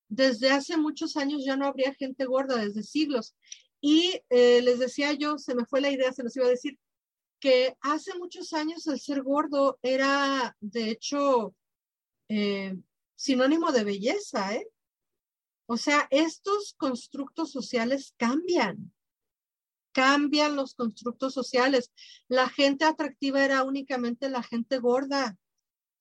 desde 0.10 0.50
hace 0.50 0.76
muchos 0.76 1.16
años 1.16 1.46
ya 1.46 1.56
no 1.56 1.68
habría 1.68 1.94
gente 1.94 2.26
gorda, 2.26 2.58
desde 2.58 2.84
siglos. 2.84 3.36
Y 3.80 4.22
eh, 4.30 4.62
les 4.62 4.80
decía 4.80 5.14
yo, 5.14 5.38
se 5.38 5.56
me 5.56 5.66
fue 5.66 5.80
la 5.80 5.92
idea, 5.92 6.12
se 6.12 6.24
los 6.24 6.36
iba 6.36 6.48
a 6.48 6.50
decir, 6.50 6.78
que 7.40 7.78
hace 7.80 8.14
muchos 8.18 8.52
años 8.52 8.86
el 8.88 9.00
ser 9.00 9.22
gordo 9.24 9.80
era, 9.82 10.58
de 10.60 10.90
hecho, 10.90 11.56
eh, 12.28 12.76
sinónimo 13.16 13.72
de 13.72 13.86
belleza, 13.86 14.56
¿eh? 14.56 14.68
O 15.66 15.78
sea, 15.78 16.08
estos 16.10 16.74
constructos 16.74 17.52
sociales 17.52 18.14
cambian, 18.18 18.92
cambian 19.92 20.56
los 20.56 20.74
constructos 20.74 21.34
sociales. 21.34 21.92
La 22.28 22.50
gente 22.50 22.86
atractiva 22.86 23.46
era 23.46 23.64
únicamente 23.64 24.30
la 24.30 24.42
gente 24.42 24.80
gorda 24.80 25.38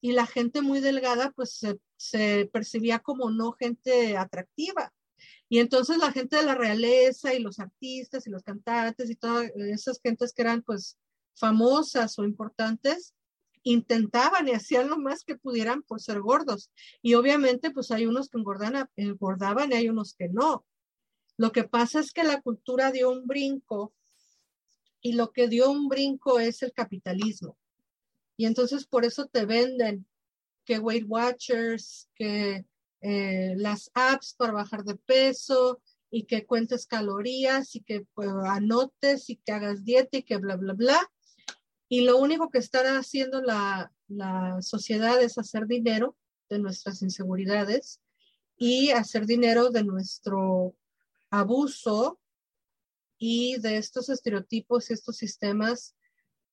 y 0.00 0.12
la 0.12 0.26
gente 0.26 0.62
muy 0.62 0.80
delgada, 0.80 1.32
pues 1.32 1.60
se 1.96 2.46
percibía 2.52 3.00
como 3.00 3.30
no 3.30 3.52
gente 3.52 4.16
atractiva. 4.16 4.92
Y 5.48 5.58
entonces 5.58 5.98
la 5.98 6.12
gente 6.12 6.36
de 6.36 6.44
la 6.44 6.54
realeza 6.54 7.34
y 7.34 7.40
los 7.40 7.58
artistas 7.58 8.26
y 8.26 8.30
los 8.30 8.42
cantantes 8.42 9.10
y 9.10 9.16
todas 9.16 9.50
esas 9.56 10.00
gentes 10.00 10.32
que 10.32 10.42
eran 10.42 10.62
pues 10.62 10.98
famosas 11.34 12.18
o 12.18 12.24
importantes, 12.24 13.14
intentaban 13.62 14.48
y 14.48 14.52
hacían 14.52 14.88
lo 14.88 14.98
más 14.98 15.24
que 15.24 15.36
pudieran 15.36 15.82
por 15.82 16.00
ser 16.00 16.20
gordos. 16.20 16.70
Y 17.02 17.14
obviamente 17.14 17.70
pues 17.70 17.90
hay 17.90 18.06
unos 18.06 18.28
que 18.28 18.38
engordaban 18.96 19.72
y 19.72 19.74
hay 19.74 19.88
unos 19.88 20.14
que 20.14 20.28
no. 20.28 20.64
Lo 21.36 21.52
que 21.52 21.64
pasa 21.64 22.00
es 22.00 22.12
que 22.12 22.24
la 22.24 22.40
cultura 22.40 22.90
dio 22.92 23.10
un 23.10 23.26
brinco 23.26 23.94
y 25.00 25.12
lo 25.12 25.32
que 25.32 25.48
dio 25.48 25.70
un 25.70 25.88
brinco 25.88 26.40
es 26.40 26.62
el 26.62 26.72
capitalismo. 26.72 27.56
Y 28.38 28.46
entonces 28.46 28.86
por 28.86 29.04
eso 29.04 29.26
te 29.26 29.44
venden 29.44 30.06
que 30.64 30.78
Weight 30.78 31.04
Watchers, 31.08 32.08
que 32.14 32.64
eh, 33.00 33.54
las 33.56 33.90
apps 33.94 34.34
para 34.38 34.52
bajar 34.52 34.84
de 34.84 34.94
peso 34.94 35.82
y 36.08 36.22
que 36.22 36.46
cuentes 36.46 36.86
calorías 36.86 37.74
y 37.74 37.80
que 37.80 38.06
pues, 38.14 38.30
anotes 38.44 39.28
y 39.28 39.36
que 39.36 39.52
hagas 39.52 39.84
dieta 39.84 40.18
y 40.18 40.22
que 40.22 40.36
bla, 40.36 40.54
bla, 40.56 40.72
bla. 40.74 41.10
Y 41.88 42.02
lo 42.02 42.16
único 42.18 42.48
que 42.48 42.58
estará 42.58 42.96
haciendo 42.96 43.42
la, 43.42 43.92
la 44.06 44.62
sociedad 44.62 45.20
es 45.20 45.36
hacer 45.36 45.66
dinero 45.66 46.16
de 46.48 46.60
nuestras 46.60 47.02
inseguridades 47.02 48.00
y 48.56 48.90
hacer 48.90 49.26
dinero 49.26 49.70
de 49.70 49.82
nuestro 49.82 50.76
abuso 51.28 52.20
y 53.18 53.58
de 53.58 53.78
estos 53.78 54.08
estereotipos 54.10 54.90
y 54.90 54.92
estos 54.92 55.16
sistemas 55.16 55.96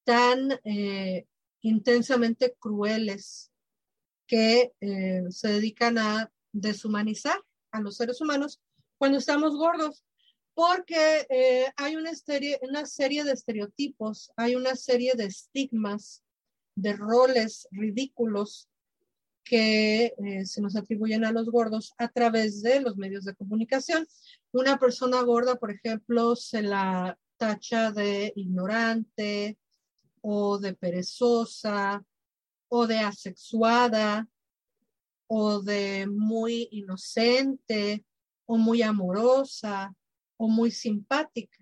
tan 0.04 0.60
eh, 0.64 1.28
intensamente 1.66 2.56
crueles 2.60 3.52
que 4.28 4.74
eh, 4.82 5.24
se 5.30 5.48
dedican 5.48 5.98
a 5.98 6.32
deshumanizar 6.52 7.38
a 7.72 7.82
los 7.82 7.98
seres 7.98 8.22
humanos 8.22 8.62
cuando 8.98 9.18
estamos 9.18 9.56
gordos. 9.56 10.04
porque 10.54 11.28
eh, 11.30 11.66
hay 11.76 11.98
una 11.98 12.14
serie, 12.16 12.58
una 12.62 12.86
serie 12.86 13.26
de 13.26 13.34
estereotipos, 13.34 14.32
hay 14.38 14.56
una 14.56 14.76
serie 14.76 15.14
de 15.16 15.26
estigmas, 15.26 16.24
de 16.76 16.94
roles 16.94 17.68
ridículos 17.72 18.70
que 19.44 20.14
eh, 20.18 20.46
se 20.46 20.62
nos 20.62 20.78
atribuyen 20.78 21.26
a 21.26 21.34
los 21.34 21.50
gordos 21.50 21.94
a 21.98 22.08
través 22.08 22.62
de 22.62 22.80
los 22.80 22.96
medios 22.96 23.26
de 23.26 23.36
comunicación. 23.36 24.08
Una 24.54 24.78
persona 24.80 25.22
gorda, 25.24 25.56
por 25.56 25.72
ejemplo, 25.72 26.38
se 26.38 26.62
la 26.62 27.20
tacha 27.38 27.92
de 27.92 28.32
ignorante 28.38 29.58
o 30.28 30.58
de 30.58 30.74
perezosa 30.74 32.04
o 32.68 32.88
de 32.88 32.98
asexuada 32.98 34.28
o 35.28 35.62
de 35.62 36.08
muy 36.08 36.68
inocente 36.72 38.04
o 38.46 38.58
muy 38.58 38.82
amorosa 38.82 39.96
o 40.38 40.48
muy 40.48 40.72
simpática. 40.72 41.58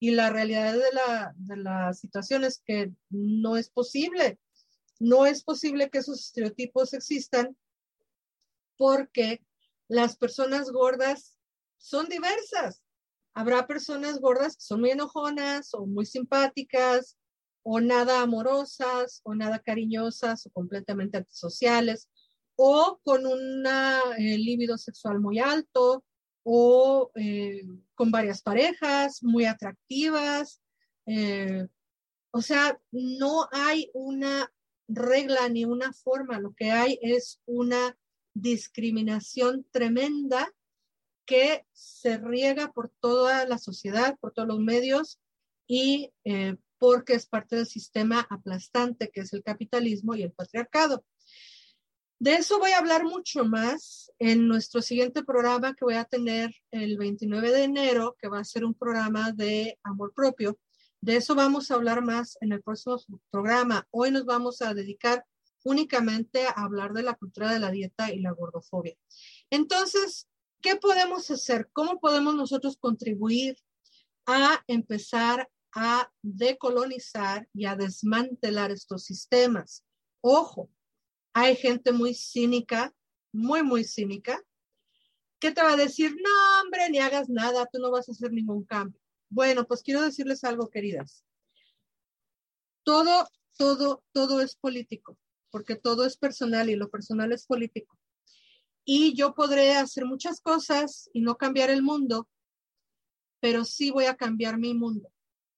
Y 0.00 0.10
la 0.12 0.30
realidad 0.30 0.72
de 0.72 0.92
la, 0.92 1.34
de 1.36 1.56
la 1.56 1.92
situación 1.92 2.44
es 2.44 2.62
que 2.64 2.92
no 3.10 3.56
es 3.56 3.70
posible 3.70 4.38
no 5.00 5.26
es 5.26 5.42
posible 5.42 5.90
que 5.90 5.98
esos 5.98 6.20
estereotipos 6.20 6.94
existan 6.94 7.56
porque 8.76 9.44
las 9.88 10.16
personas 10.16 10.70
gordas 10.70 11.38
son 11.76 12.08
diversas. 12.08 12.82
Habrá 13.34 13.66
personas 13.66 14.20
gordas 14.20 14.56
que 14.56 14.62
son 14.62 14.80
muy 14.80 14.90
enojonas 14.90 15.74
o 15.74 15.86
muy 15.86 16.06
simpáticas 16.06 17.16
o 17.64 17.80
nada 17.80 18.22
amorosas 18.22 19.20
o 19.24 19.34
nada 19.34 19.58
cariñosas 19.58 20.46
o 20.46 20.50
completamente 20.50 21.16
antisociales 21.16 22.08
o 22.56 23.00
con 23.02 23.26
un 23.26 23.66
eh, 24.18 24.76
sexual 24.76 25.18
muy 25.20 25.40
alto 25.40 26.04
o 26.44 27.10
eh, 27.16 27.66
con 27.94 28.10
varias 28.10 28.42
parejas 28.42 29.22
muy 29.22 29.46
atractivas. 29.46 30.60
Eh, 31.06 31.66
o 32.30 32.42
sea, 32.42 32.78
no 32.92 33.48
hay 33.50 33.90
una 33.94 34.52
regla 34.86 35.48
ni 35.48 35.64
una 35.64 35.92
forma, 35.92 36.38
lo 36.38 36.54
que 36.54 36.70
hay 36.70 36.98
es 37.00 37.40
una 37.46 37.96
discriminación 38.34 39.66
tremenda 39.70 40.52
que 41.26 41.64
se 41.72 42.18
riega 42.18 42.72
por 42.72 42.90
toda 43.00 43.46
la 43.46 43.58
sociedad, 43.58 44.18
por 44.18 44.32
todos 44.32 44.48
los 44.48 44.58
medios 44.58 45.20
y 45.66 46.12
eh, 46.24 46.56
porque 46.84 47.14
es 47.14 47.26
parte 47.26 47.56
del 47.56 47.66
sistema 47.66 48.26
aplastante 48.28 49.10
que 49.10 49.22
es 49.22 49.32
el 49.32 49.42
capitalismo 49.42 50.14
y 50.14 50.22
el 50.22 50.32
patriarcado. 50.32 51.02
De 52.18 52.34
eso 52.34 52.58
voy 52.58 52.72
a 52.72 52.78
hablar 52.78 53.04
mucho 53.04 53.46
más 53.46 54.12
en 54.18 54.46
nuestro 54.46 54.82
siguiente 54.82 55.24
programa 55.24 55.74
que 55.74 55.84
voy 55.84 55.94
a 55.94 56.04
tener 56.04 56.54
el 56.70 56.98
29 56.98 57.52
de 57.52 57.64
enero, 57.64 58.16
que 58.20 58.28
va 58.28 58.40
a 58.40 58.44
ser 58.44 58.66
un 58.66 58.74
programa 58.74 59.32
de 59.32 59.78
amor 59.82 60.12
propio 60.14 60.58
de 61.04 61.16
eso 61.16 61.34
vamos 61.34 61.70
a 61.70 61.74
hablar 61.74 62.02
más 62.02 62.38
en 62.40 62.52
el 62.52 62.62
próximo 62.62 62.98
programa. 63.30 63.86
Hoy 63.90 64.10
nos 64.10 64.24
vamos 64.24 64.62
a 64.62 64.72
dedicar 64.72 65.26
únicamente 65.62 66.46
a 66.46 66.52
hablar 66.52 66.94
de 66.94 67.02
la 67.02 67.12
cultura 67.12 67.52
de 67.52 67.58
la 67.58 67.70
dieta 67.70 68.10
y 68.10 68.20
la 68.20 68.30
gordofobia. 68.30 68.96
Entonces, 69.50 70.28
¿qué 70.62 70.76
podemos 70.76 71.30
hacer? 71.30 71.68
¿Cómo 71.74 72.00
podemos 72.00 72.34
nosotros 72.34 72.78
contribuir 72.78 73.58
a 74.24 74.64
empezar 74.66 75.50
a 75.74 76.08
decolonizar 76.22 77.48
y 77.52 77.66
a 77.66 77.74
desmantelar 77.74 78.70
estos 78.70 79.04
sistemas? 79.04 79.84
Ojo, 80.20 80.70
hay 81.32 81.56
gente 81.56 81.92
muy 81.92 82.14
cínica, 82.14 82.94
muy, 83.32 83.62
muy 83.62 83.84
cínica, 83.84 84.40
que 85.40 85.50
te 85.50 85.62
va 85.62 85.72
a 85.72 85.76
decir, 85.76 86.14
no, 86.14 86.62
hombre, 86.62 86.88
ni 86.90 86.98
hagas 87.00 87.28
nada, 87.28 87.66
tú 87.66 87.80
no 87.80 87.90
vas 87.90 88.08
a 88.08 88.12
hacer 88.12 88.32
ningún 88.32 88.64
cambio. 88.64 88.98
Bueno, 89.28 89.66
pues 89.66 89.82
quiero 89.82 90.00
decirles 90.00 90.44
algo, 90.44 90.70
queridas. 90.70 91.24
Todo, 92.84 93.28
todo, 93.58 94.04
todo 94.12 94.40
es 94.40 94.54
político, 94.54 95.18
porque 95.50 95.74
todo 95.74 96.06
es 96.06 96.16
personal 96.16 96.70
y 96.70 96.76
lo 96.76 96.88
personal 96.88 97.32
es 97.32 97.46
político. 97.46 97.98
Y 98.84 99.14
yo 99.14 99.34
podré 99.34 99.72
hacer 99.72 100.04
muchas 100.04 100.40
cosas 100.40 101.10
y 101.12 101.20
no 101.20 101.36
cambiar 101.36 101.70
el 101.70 101.82
mundo, 101.82 102.28
pero 103.40 103.64
sí 103.64 103.90
voy 103.90 104.04
a 104.04 104.16
cambiar 104.16 104.56
mi 104.56 104.72
mundo 104.74 105.13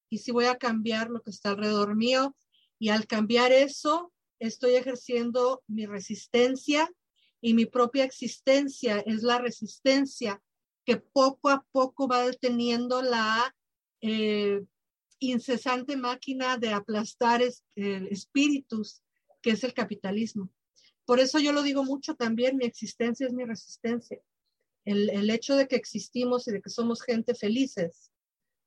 y 0.08 0.18
sí 0.18 0.30
voy 0.30 0.46
a 0.46 0.56
cambiar 0.56 1.10
lo 1.10 1.22
que 1.22 1.30
está 1.30 1.50
alrededor 1.50 1.94
mío. 1.94 2.36
Y 2.78 2.90
al 2.90 3.06
cambiar 3.06 3.52
eso, 3.52 4.12
estoy 4.38 4.74
ejerciendo 4.74 5.62
mi 5.66 5.86
resistencia 5.86 6.90
y 7.40 7.54
mi 7.54 7.66
propia 7.66 8.04
existencia 8.04 8.98
es 9.00 9.22
la 9.22 9.38
resistencia 9.38 10.42
que 10.84 10.96
poco 10.96 11.50
a 11.50 11.66
poco 11.72 12.06
va 12.06 12.26
deteniendo 12.26 13.02
la 13.02 13.54
eh, 14.00 14.62
incesante 15.18 15.96
máquina 15.96 16.58
de 16.58 16.72
aplastar 16.72 17.42
espíritus 17.74 19.02
que 19.42 19.50
es 19.50 19.64
el 19.64 19.74
capitalismo. 19.74 20.50
Por 21.04 21.20
eso 21.20 21.38
yo 21.38 21.52
lo 21.52 21.62
digo 21.62 21.84
mucho 21.84 22.14
también, 22.14 22.56
mi 22.56 22.64
existencia 22.64 23.26
es 23.26 23.32
mi 23.32 23.44
resistencia. 23.44 24.20
El, 24.84 25.30
hecho 25.30 25.56
de 25.56 25.66
que 25.66 25.76
existimos 25.76 26.46
y 26.46 26.52
de 26.52 26.62
que 26.62 26.70
somos 26.70 27.02
gente 27.02 27.34
felices, 27.34 28.12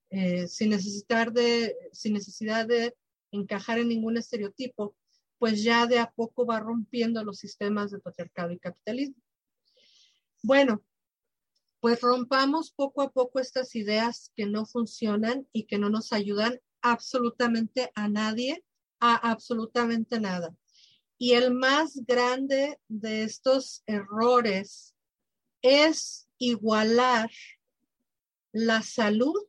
eh, 0.10 0.48
sin, 0.48 0.72
necesitar 0.72 1.32
de, 1.32 1.76
sin 1.92 2.14
necesidad 2.14 2.68
de 2.68 2.96
encajar 3.32 3.80
en 3.80 3.90
ningún 3.90 4.18
estereotipo, 4.18 4.96
pues 5.38 5.64
ya 5.64 5.86
de 5.88 6.00
a 6.00 6.12
poco 6.12 6.46
va 6.46 6.60
rompiendo 6.60 7.24
los 7.24 7.38
sistemas 7.38 7.92
de 7.92 8.00
patriarcado 8.00 8.52
y 8.52 8.60
capitalismo. 8.60 9.16
Bueno, 10.42 10.84
pues 11.80 12.02
rompamos 12.02 12.72
poco 12.72 13.02
a 13.02 13.12
poco 13.12 13.40
estas 13.40 13.76
ideas 13.76 14.32
que 14.36 14.46
no 14.46 14.66
funcionan 14.66 15.48
y 15.54 15.64
que 15.64 15.78
no 15.78 15.90
nos 15.90 16.12
ayudan 16.12 16.60
absolutamente 16.82 17.92
a 17.96 18.10
nadie, 18.10 18.64
a 19.00 19.16
absolutamente 19.16 20.20
nada. 20.20 20.56
Y 21.18 21.34
el 21.34 21.54
más 21.54 22.02
grande 22.06 22.80
de 22.88 23.24
estos 23.24 23.84
errores 23.86 24.96
es 25.62 26.28
igualar 26.38 27.30
la 28.52 28.82
salud 28.82 29.49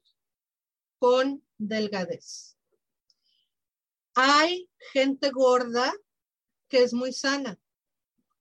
con 1.00 1.42
delgadez. 1.56 2.58
Hay 4.14 4.68
gente 4.92 5.30
gorda 5.30 5.92
que 6.68 6.82
es 6.82 6.92
muy 6.92 7.12
sana 7.12 7.58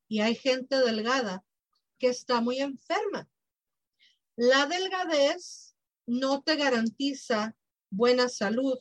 y 0.09 0.19
hay 0.19 0.35
gente 0.35 0.77
delgada 0.77 1.45
que 1.97 2.07
está 2.07 2.41
muy 2.41 2.59
enferma. 2.59 3.29
La 4.35 4.65
delgadez 4.65 5.75
no 6.05 6.41
te 6.41 6.57
garantiza 6.57 7.55
buena 7.89 8.27
salud. 8.27 8.77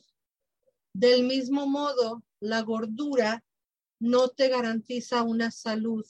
Del 0.92 1.22
mismo 1.22 1.68
modo, 1.68 2.24
la 2.40 2.62
gordura 2.62 3.44
no 4.00 4.28
te 4.28 4.48
garantiza 4.48 5.22
una 5.22 5.52
salud 5.52 6.04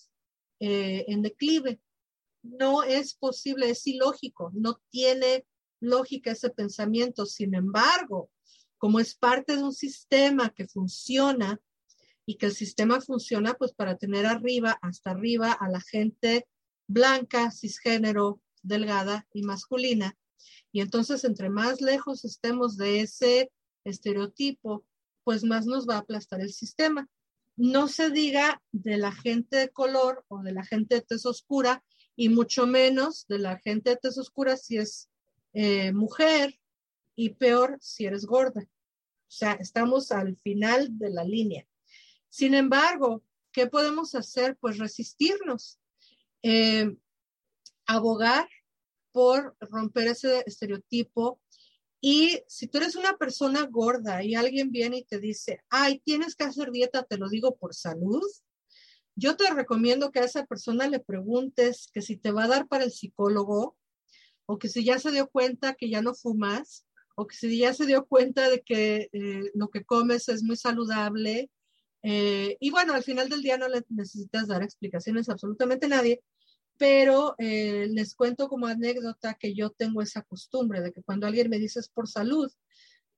eh, 0.61 1.05
en 1.09 1.21
declive. 1.21 1.81
No 2.43 2.83
es 2.83 3.15
posible, 3.15 3.71
es 3.71 3.87
ilógico, 3.87 4.51
no 4.55 4.81
tiene 4.91 5.47
lógica 5.81 6.33
ese 6.33 6.51
pensamiento. 6.51 7.27
Sin 7.27 7.55
embargo, 7.55 8.31
como 8.79 9.01
es 9.01 9.15
parte 9.15 9.57
de 9.57 9.63
un 9.63 9.73
sistema 9.73 10.51
que 10.51 10.67
funciona 10.67 11.61
y 12.27 12.37
que 12.37 12.47
el 12.47 12.55
sistema 12.55 13.01
funciona 13.01 13.55
pues 13.55 13.73
para 13.73 13.97
tener 13.97 14.27
arriba, 14.27 14.79
hasta 14.83 15.11
arriba 15.11 15.53
a 15.53 15.69
la 15.69 15.81
gente 15.81 16.47
blanca, 16.87 17.51
cisgénero, 17.51 18.41
delgada 18.63 19.27
y 19.33 19.43
masculina. 19.43 20.17
Y 20.73 20.81
entonces, 20.81 21.25
entre 21.25 21.51
más 21.51 21.81
lejos 21.81 22.25
estemos 22.25 22.77
de 22.77 23.01
ese 23.01 23.51
estereotipo, 23.85 24.85
pues 25.25 25.45
más 25.45 25.67
nos 25.67 25.89
va 25.89 25.97
a 25.97 25.99
aplastar 25.99 26.41
el 26.41 26.53
sistema. 26.53 27.09
No 27.57 27.89
se 27.89 28.11
diga 28.11 28.63
de 28.73 28.99
la 28.99 29.13
gente 29.13 29.57
de 29.57 29.69
color 29.71 30.25
o 30.29 30.43
de 30.43 30.53
la 30.53 30.65
gente 30.65 30.97
de 30.97 31.01
tez 31.03 31.27
oscura, 31.27 31.83
y 32.19 32.31
mucho 32.31 32.67
menos 32.67 33.27
de 33.29 33.39
la 33.39 33.59
gente 33.61 33.91
de 33.91 33.97
tez 33.97 34.19
oscura 34.19 34.57
si 34.57 34.77
es 34.77 35.09
eh, 35.61 35.93
mujer, 35.93 36.57
y 37.17 37.31
peor 37.31 37.79
si 37.81 38.07
eres 38.07 38.27
gorda. 38.27 38.63
O 38.63 39.31
sea, 39.31 39.55
estamos 39.55 40.13
al 40.13 40.37
final 40.37 40.97
de 40.97 41.11
la 41.11 41.25
línea. 41.25 41.67
Sin 42.29 42.55
embargo, 42.55 43.25
¿qué 43.51 43.67
podemos 43.67 44.15
hacer? 44.15 44.57
Pues 44.61 44.79
resistirnos. 44.79 45.81
Eh, 46.45 46.97
abogar 47.87 48.49
por 49.11 49.57
romper 49.59 50.07
ese 50.07 50.45
estereotipo. 50.47 51.41
Y 52.01 52.41
si 52.47 52.69
tú 52.69 52.79
eres 52.79 52.95
una 52.95 53.17
persona 53.17 53.67
gorda 53.69 54.23
y 54.23 54.37
alguien 54.37 54.71
viene 54.71 54.99
y 54.99 55.05
te 55.05 55.19
dice, 55.19 55.65
ay, 55.71 55.99
tienes 56.05 56.37
que 56.37 56.45
hacer 56.45 56.71
dieta, 56.71 57.03
te 57.03 57.17
lo 57.17 57.29
digo 57.29 57.57
por 57.57 57.75
salud, 57.75 58.23
yo 59.17 59.37
te 59.37 59.53
recomiendo 59.53 60.13
que 60.13 60.21
a 60.21 60.25
esa 60.25 60.47
persona 60.47 60.87
le 60.87 61.01
preguntes 61.01 61.91
que 61.93 62.01
si 62.01 62.17
te 62.17 62.31
va 62.31 62.45
a 62.45 62.49
dar 62.49 62.69
para 62.69 62.85
el 62.85 62.93
psicólogo 62.93 63.77
o 64.51 64.59
que 64.59 64.69
si 64.69 64.83
ya 64.83 64.99
se 64.99 65.13
dio 65.13 65.29
cuenta 65.29 65.75
que 65.75 65.91
ya 65.91 66.01
no 66.01 66.15
fumas 66.15 66.87
o 67.17 67.27
que 67.27 67.37
si 67.37 67.59
ya 67.59 67.75
se 67.75 67.85
dio 67.85 68.07
cuenta 68.07 68.49
de 68.49 68.63
que 68.63 69.11
eh, 69.13 69.51
lo 69.55 69.69
que 69.69 69.85
comes 69.85 70.29
es 70.31 70.43
muy 70.43 70.57
saludable. 70.57 71.51
Eh, 72.03 72.57
y 72.59 72.71
bueno, 72.71 72.95
al 72.95 73.03
final 73.03 73.29
del 73.29 73.43
día 73.43 73.59
no 73.59 73.69
le 73.69 73.85
necesitas 73.91 74.47
dar 74.49 74.63
explicaciones 74.63 75.29
a 75.29 75.33
absolutamente 75.33 75.87
nadie, 75.87 76.23
pero 76.79 77.35
eh, 77.39 77.89
les 77.91 78.15
cuento 78.15 78.49
como 78.49 78.67
anécdota 78.67 79.35
que 79.35 79.55
yo 79.55 79.71
tengo 79.71 80.01
esa 80.01 80.23
costumbre 80.23 80.81
de 80.81 80.93
que 80.93 81.03
cuando 81.03 81.27
alguien 81.27 81.51
me 81.51 81.59
dice 81.59 81.81
es 81.81 81.89
por 81.89 82.09
salud, 82.09 82.51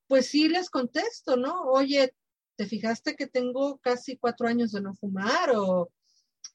pues 0.09 0.27
sí 0.27 0.49
les 0.49 0.69
contesto, 0.69 1.37
¿no? 1.37 1.63
Oye, 1.71 2.13
¿te 2.57 2.67
fijaste 2.67 3.15
que 3.15 3.29
tengo 3.29 3.79
casi 3.79 4.17
cuatro 4.17 4.49
años 4.49 4.73
de 4.73 4.81
no 4.81 4.95
fumar? 4.95 5.51
O 5.55 5.93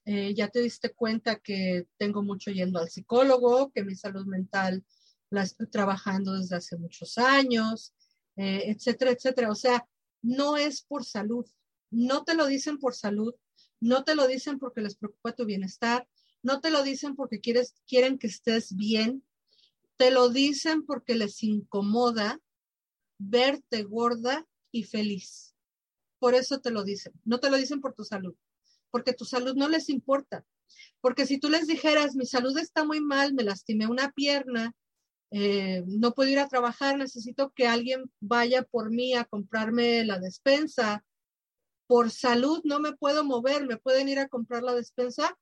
eh, 0.04 0.34
ya 0.34 0.48
te 0.48 0.60
diste 0.60 0.94
cuenta 0.94 1.36
que 1.36 1.88
tengo 1.96 2.22
mucho 2.22 2.50
yendo 2.50 2.78
al 2.78 2.90
psicólogo, 2.90 3.72
que 3.72 3.84
mi 3.84 3.94
salud 3.94 4.24
mental 4.26 4.84
la 5.30 5.42
estoy 5.42 5.66
trabajando 5.68 6.34
desde 6.34 6.56
hace 6.56 6.76
muchos 6.76 7.18
años, 7.18 7.92
eh, 8.36 8.64
etcétera, 8.66 9.10
etcétera. 9.10 9.50
O 9.50 9.54
sea, 9.54 9.86
no 10.22 10.56
es 10.56 10.82
por 10.82 11.04
salud, 11.04 11.46
no 11.90 12.24
te 12.24 12.34
lo 12.34 12.46
dicen 12.46 12.78
por 12.78 12.94
salud, 12.94 13.34
no 13.80 14.04
te 14.04 14.14
lo 14.14 14.26
dicen 14.26 14.58
porque 14.58 14.80
les 14.80 14.96
preocupa 14.96 15.32
tu 15.32 15.44
bienestar, 15.44 16.08
no 16.42 16.60
te 16.60 16.70
lo 16.70 16.82
dicen 16.82 17.16
porque 17.16 17.40
quieren 17.40 18.18
que 18.18 18.26
estés 18.26 18.76
bien, 18.76 19.24
te 19.96 20.10
lo 20.10 20.28
dicen 20.28 20.84
porque 20.84 21.14
les 21.14 21.42
incomoda 21.42 22.40
verte 23.18 23.82
gorda 23.82 24.46
y 24.70 24.84
feliz. 24.84 25.54
Por 26.18 26.34
eso 26.34 26.60
te 26.60 26.70
lo 26.70 26.84
dicen. 26.84 27.12
No 27.24 27.40
te 27.40 27.50
lo 27.50 27.56
dicen 27.56 27.80
por 27.80 27.94
tu 27.94 28.04
salud, 28.04 28.34
porque 28.96 29.12
tu 29.12 29.26
salud 29.26 29.54
no 29.56 29.68
les 29.68 29.90
importa. 29.90 30.42
Porque 31.02 31.26
si 31.26 31.36
tú 31.38 31.50
les 31.50 31.66
dijeras, 31.66 32.16
mi 32.16 32.24
salud 32.24 32.56
está 32.56 32.82
muy 32.82 33.02
mal, 33.02 33.34
me 33.34 33.42
lastimé 33.42 33.86
una 33.86 34.10
pierna, 34.12 34.74
eh, 35.30 35.84
no 35.86 36.14
puedo 36.14 36.30
ir 36.30 36.38
a 36.38 36.48
trabajar, 36.48 36.96
necesito 36.96 37.52
que 37.54 37.68
alguien 37.68 38.10
vaya 38.20 38.62
por 38.62 38.90
mí 38.90 39.12
a 39.12 39.26
comprarme 39.26 40.02
la 40.06 40.18
despensa. 40.18 41.04
Por 41.86 42.10
salud 42.10 42.62
no 42.64 42.80
me 42.80 42.94
puedo 42.94 43.22
mover, 43.22 43.66
me 43.66 43.76
pueden 43.76 44.08
ir 44.08 44.18
a 44.18 44.28
comprar 44.28 44.62
la 44.62 44.74
despensa. 44.74 45.36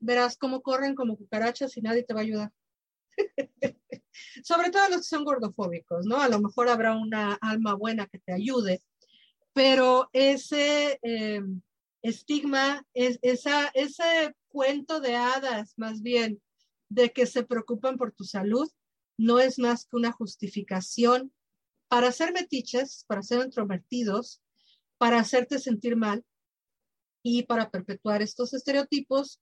Verás 0.00 0.36
cómo 0.36 0.60
corren 0.62 0.96
como 0.96 1.16
cucarachas 1.16 1.76
y 1.76 1.82
nadie 1.82 2.02
te 2.02 2.12
va 2.12 2.22
a 2.22 2.24
ayudar. 2.24 2.52
Sobre 4.42 4.70
todo 4.70 4.88
los 4.88 5.02
que 5.02 5.04
son 5.04 5.24
gordofóbicos, 5.24 6.06
¿no? 6.06 6.20
A 6.20 6.28
lo 6.28 6.40
mejor 6.40 6.68
habrá 6.68 6.96
una 6.96 7.34
alma 7.34 7.74
buena 7.74 8.08
que 8.08 8.18
te 8.18 8.32
ayude, 8.32 8.82
pero 9.52 10.10
ese 10.12 10.98
eh, 11.02 11.40
estigma, 12.08 12.86
es, 12.94 13.18
esa, 13.22 13.68
ese 13.74 14.34
cuento 14.48 15.00
de 15.00 15.16
hadas, 15.16 15.74
más 15.76 16.02
bien, 16.02 16.40
de 16.88 17.12
que 17.12 17.26
se 17.26 17.44
preocupan 17.44 17.96
por 17.96 18.12
tu 18.12 18.24
salud, 18.24 18.70
no 19.18 19.40
es 19.40 19.58
más 19.58 19.86
que 19.86 19.96
una 19.96 20.12
justificación 20.12 21.32
para 21.88 22.08
hacer 22.08 22.32
metiches, 22.32 23.04
para 23.06 23.22
ser 23.22 23.44
introvertidos, 23.44 24.42
para 24.98 25.18
hacerte 25.18 25.58
sentir 25.58 25.96
mal 25.96 26.24
y 27.22 27.44
para 27.44 27.70
perpetuar 27.70 28.22
estos 28.22 28.54
estereotipos 28.54 29.40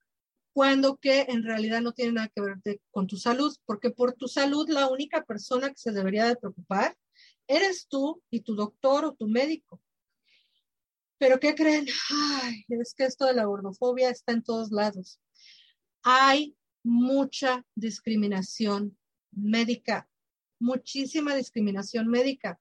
cuando 0.54 0.96
que 0.96 1.26
en 1.28 1.42
realidad 1.42 1.80
no 1.80 1.92
tiene 1.92 2.12
nada 2.12 2.30
que 2.34 2.40
ver 2.40 2.80
con 2.92 3.08
tu 3.08 3.16
salud, 3.16 3.54
porque 3.66 3.90
por 3.90 4.12
tu 4.14 4.28
salud 4.28 4.68
la 4.68 4.88
única 4.88 5.24
persona 5.24 5.68
que 5.68 5.76
se 5.76 5.90
debería 5.90 6.26
de 6.26 6.36
preocupar 6.36 6.96
eres 7.48 7.88
tú 7.88 8.22
y 8.30 8.40
tu 8.40 8.54
doctor 8.54 9.04
o 9.04 9.14
tu 9.14 9.26
médico. 9.26 9.82
Pero 11.18 11.38
¿qué 11.40 11.54
creen? 11.54 11.86
Ay, 12.42 12.64
es 12.68 12.94
que 12.94 13.04
esto 13.04 13.26
de 13.26 13.34
la 13.34 13.44
gordofobia 13.44 14.10
está 14.10 14.32
en 14.32 14.42
todos 14.42 14.70
lados. 14.70 15.20
Hay 16.02 16.56
mucha 16.82 17.64
discriminación 17.74 18.96
médica, 19.30 20.08
muchísima 20.58 21.34
discriminación 21.34 22.08
médica. 22.08 22.60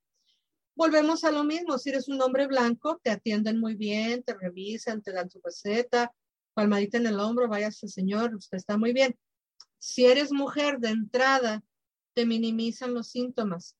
Volvemos 0.75 1.23
a 1.23 1.31
lo 1.31 1.43
mismo, 1.43 1.77
si 1.77 1.89
eres 1.89 2.07
un 2.07 2.21
hombre 2.21 2.47
blanco, 2.47 2.99
te 3.03 3.11
atienden 3.11 3.59
muy 3.59 3.75
bien, 3.75 4.23
te 4.23 4.33
revisan, 4.33 5.01
te 5.01 5.11
dan 5.11 5.29
tu 5.29 5.39
receta, 5.43 6.11
palmadita 6.53 6.97
en 6.97 7.07
el 7.07 7.19
hombro, 7.19 7.47
váyase 7.47 7.87
señor, 7.87 8.33
usted 8.35 8.57
está 8.57 8.77
muy 8.77 8.93
bien. 8.93 9.15
Si 9.77 10.05
eres 10.05 10.31
mujer 10.31 10.79
de 10.79 10.89
entrada, 10.89 11.63
te 12.13 12.25
minimizan 12.25 12.93
los 12.93 13.09
síntomas. 13.09 13.75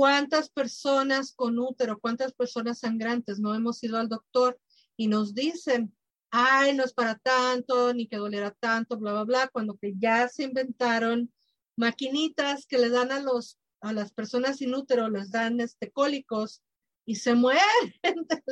¿Cuántas 0.00 0.48
personas 0.48 1.34
con 1.34 1.58
útero, 1.58 2.00
cuántas 2.00 2.32
personas 2.32 2.78
sangrantes 2.78 3.38
no 3.38 3.54
hemos 3.54 3.84
ido 3.84 3.98
al 3.98 4.08
doctor 4.08 4.58
y 4.96 5.08
nos 5.08 5.34
dicen, 5.34 5.94
ay, 6.30 6.74
no 6.74 6.84
es 6.84 6.94
para 6.94 7.18
tanto, 7.18 7.92
ni 7.92 8.08
que 8.08 8.16
doliera 8.16 8.50
tanto, 8.50 8.96
bla, 8.96 9.12
bla, 9.12 9.24
bla, 9.24 9.48
cuando 9.48 9.76
que 9.76 9.92
ya 9.98 10.26
se 10.26 10.44
inventaron 10.44 11.30
maquinitas 11.76 12.64
que 12.64 12.78
le 12.78 12.88
dan 12.88 13.12
a 13.12 13.20
los 13.20 13.58
a 13.82 13.92
las 13.92 14.10
personas 14.10 14.56
sin 14.56 14.74
útero, 14.74 15.10
les 15.10 15.32
dan 15.32 15.60
este 15.60 15.90
cólicos 15.90 16.62
y 17.04 17.16
se 17.16 17.34
mueren 17.34 17.60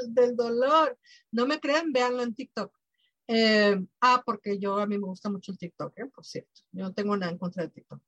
del, 0.08 0.36
dolor. 0.36 0.98
No 1.32 1.46
me 1.46 1.60
creen, 1.60 1.94
véanlo 1.94 2.24
en 2.24 2.34
TikTok. 2.34 2.76
Eh, 3.26 3.74
ah, 4.02 4.22
porque 4.26 4.58
yo 4.58 4.76
a 4.76 4.86
mí 4.86 4.98
me 4.98 5.06
gusta 5.06 5.30
mucho 5.30 5.52
el 5.52 5.56
TikTok, 5.56 5.98
¿eh? 5.98 6.10
por 6.14 6.26
cierto. 6.26 6.60
Yo 6.72 6.82
no 6.82 6.92
tengo 6.92 7.16
nada 7.16 7.32
en 7.32 7.38
contra 7.38 7.62
de 7.62 7.70
TikTok. 7.70 8.02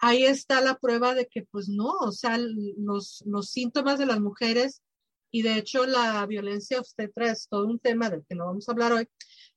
Ahí 0.00 0.24
está 0.24 0.60
la 0.60 0.78
prueba 0.78 1.14
de 1.14 1.26
que, 1.26 1.42
pues 1.50 1.68
no, 1.68 1.90
o 1.90 2.12
sea, 2.12 2.38
los, 2.38 3.22
los 3.26 3.50
síntomas 3.50 3.98
de 3.98 4.06
las 4.06 4.20
mujeres 4.20 4.82
y 5.30 5.42
de 5.42 5.56
hecho 5.58 5.86
la 5.86 6.24
violencia 6.26 6.80
obstetra 6.80 7.30
es 7.30 7.48
todo 7.48 7.66
un 7.66 7.78
tema 7.78 8.10
del 8.10 8.24
que 8.26 8.34
no 8.34 8.46
vamos 8.46 8.68
a 8.68 8.72
hablar 8.72 8.92
hoy, 8.92 9.08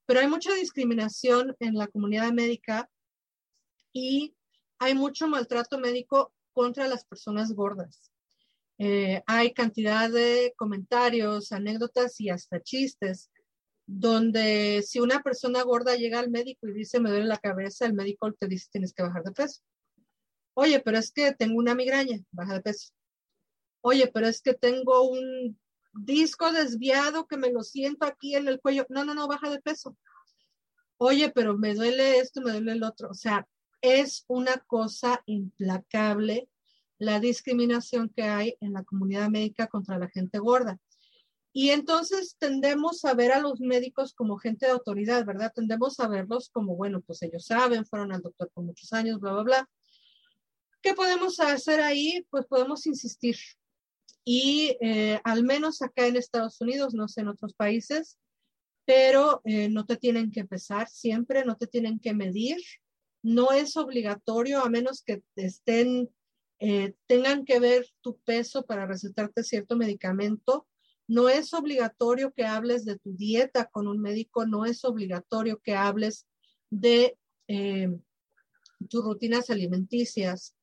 pero 0.06 0.20
hay 0.20 0.28
mucha 0.28 0.54
discriminación 0.54 1.56
en 1.60 1.76
la 1.76 1.88
comunidad 1.88 2.32
médica 2.32 2.90
y 3.92 4.36
hay 4.80 4.96
mucho 4.96 5.28
maltrato 5.28 5.80
médico 5.80 6.34
contra 6.52 6.88
las 6.88 7.06
personas 7.06 7.54
gordas. 7.54 8.12
Eh, 8.80 9.22
hay 9.28 9.54
cantidad 9.54 10.10
de 10.10 10.54
comentarios, 10.58 11.52
anécdotas 11.52 12.20
y 12.20 12.30
hasta 12.30 12.62
chistes 12.62 13.30
donde 13.86 14.84
si 14.86 15.00
una 15.00 15.22
persona 15.22 15.62
gorda 15.64 15.96
llega 15.96 16.20
al 16.20 16.30
médico 16.30 16.68
y 16.68 16.74
dice 16.74 17.00
me 17.00 17.10
duele 17.10 17.26
la 17.26 17.38
cabeza, 17.38 17.86
el 17.86 17.94
médico 17.94 18.32
te 18.34 18.48
dice 18.48 18.70
tienes 18.72 18.94
que 18.94 19.04
bajar 19.04 19.24
de 19.24 19.32
peso. 19.32 19.62
Oye, 20.56 20.80
pero 20.80 20.98
es 20.98 21.12
que 21.12 21.34
tengo 21.34 21.58
una 21.58 21.76
migraña, 21.76 22.20
baja 22.32 22.56
de 22.56 22.62
peso. 22.62 22.94
Oye, 23.82 24.10
pero 24.14 24.28
es 24.28 24.42
que 24.42 24.54
tengo 24.54 25.02
un 25.10 25.60
disco 25.94 26.52
desviado 26.52 27.28
que 27.28 27.38
me 27.38 27.52
lo 27.52 27.64
siento 27.64 28.06
aquí 28.06 28.36
en 28.36 28.48
el 28.48 28.60
cuello. 28.60 28.86
No, 28.90 29.04
no, 29.04 29.14
no, 29.14 29.28
baja 29.28 29.50
de 29.50 29.62
peso. 29.62 29.98
Oye, 30.98 31.30
pero 31.30 31.58
me 31.58 31.74
duele 31.74 32.20
esto, 32.20 32.42
me 32.42 32.52
duele 32.52 32.74
el 32.74 32.84
otro. 32.84 33.10
O 33.10 33.14
sea, 33.14 33.48
es 33.82 34.24
una 34.28 34.58
cosa 34.60 35.22
implacable 35.26 36.50
la 36.98 37.20
discriminación 37.20 38.10
que 38.10 38.24
hay 38.24 38.56
en 38.62 38.74
la 38.74 38.84
comunidad 38.84 39.30
médica 39.30 39.68
contra 39.68 39.98
la 39.98 40.08
gente 40.08 40.40
gorda. 40.40 40.80
Y 41.52 41.70
entonces 41.70 42.36
tendemos 42.40 43.06
a 43.06 43.14
ver 43.14 43.32
a 43.32 43.40
los 43.40 43.60
médicos 43.60 44.14
como 44.14 44.38
gente 44.38 44.66
de 44.66 44.72
autoridad, 44.72 45.24
¿verdad? 45.26 45.52
Tendemos 45.54 46.00
a 46.00 46.08
verlos 46.08 46.50
como, 46.50 46.76
bueno, 46.76 47.02
pues 47.02 47.22
ellos 47.22 47.46
saben, 47.46 47.86
fueron 47.86 48.12
al 48.12 48.22
doctor 48.22 48.50
por 48.54 48.64
muchos 48.64 48.92
años, 48.94 49.20
bla, 49.20 49.34
bla, 49.34 49.44
bla. 49.44 49.70
¿Qué 50.84 50.94
podemos 50.94 51.40
hacer 51.40 51.80
ahí? 51.80 52.28
Pues 52.30 52.46
podemos 52.46 52.86
insistir. 52.88 53.38
Y 54.26 54.76
eh, 54.82 55.22
al 55.24 55.46
menos 55.46 55.82
acá 55.82 56.08
en 56.08 56.18
Estados 56.18 56.60
Unidos, 56.60 56.94
no 56.94 57.08
sé 57.08 57.22
en 57.22 57.30
otros 57.30 57.54
países, 57.54 58.20
pero 58.84 59.42
eh, 59.46 59.70
no 59.70 59.86
te 59.86 59.96
tienen 59.96 60.30
que 60.30 60.44
pesar 60.44 60.90
siempre, 60.90 61.46
no 61.46 61.56
te 61.56 61.68
tienen 61.68 62.00
que 62.00 62.14
medir. 62.14 62.58
No 63.22 63.54
es 63.54 63.78
obligatorio, 63.78 64.60
a 64.60 64.70
menos 64.70 65.04
que 65.04 65.24
estén, 65.38 66.10
eh, 66.60 66.94
tengan 67.08 67.46
que 67.46 67.62
ver 67.62 67.88
tu 68.02 68.18
peso 68.20 68.66
para 68.66 68.86
recetarte 68.86 69.42
cierto 69.44 69.78
medicamento 69.78 70.68
no 71.06 71.28
es 71.28 71.54
obligatorio 71.54 72.34
que 72.34 72.46
hables 72.46 72.86
de 72.86 72.98
tu 72.98 73.14
dieta 73.14 73.66
con 73.66 73.90
un 73.90 74.00
médico, 74.00 74.46
no 74.46 74.66
es 74.66 74.86
obligatorio 74.86 75.60
que 75.60 75.76
hables 75.76 76.26
de 76.70 77.18
tus 78.88 79.04
rutinas 79.04 79.50
alimenticias, 79.50 80.56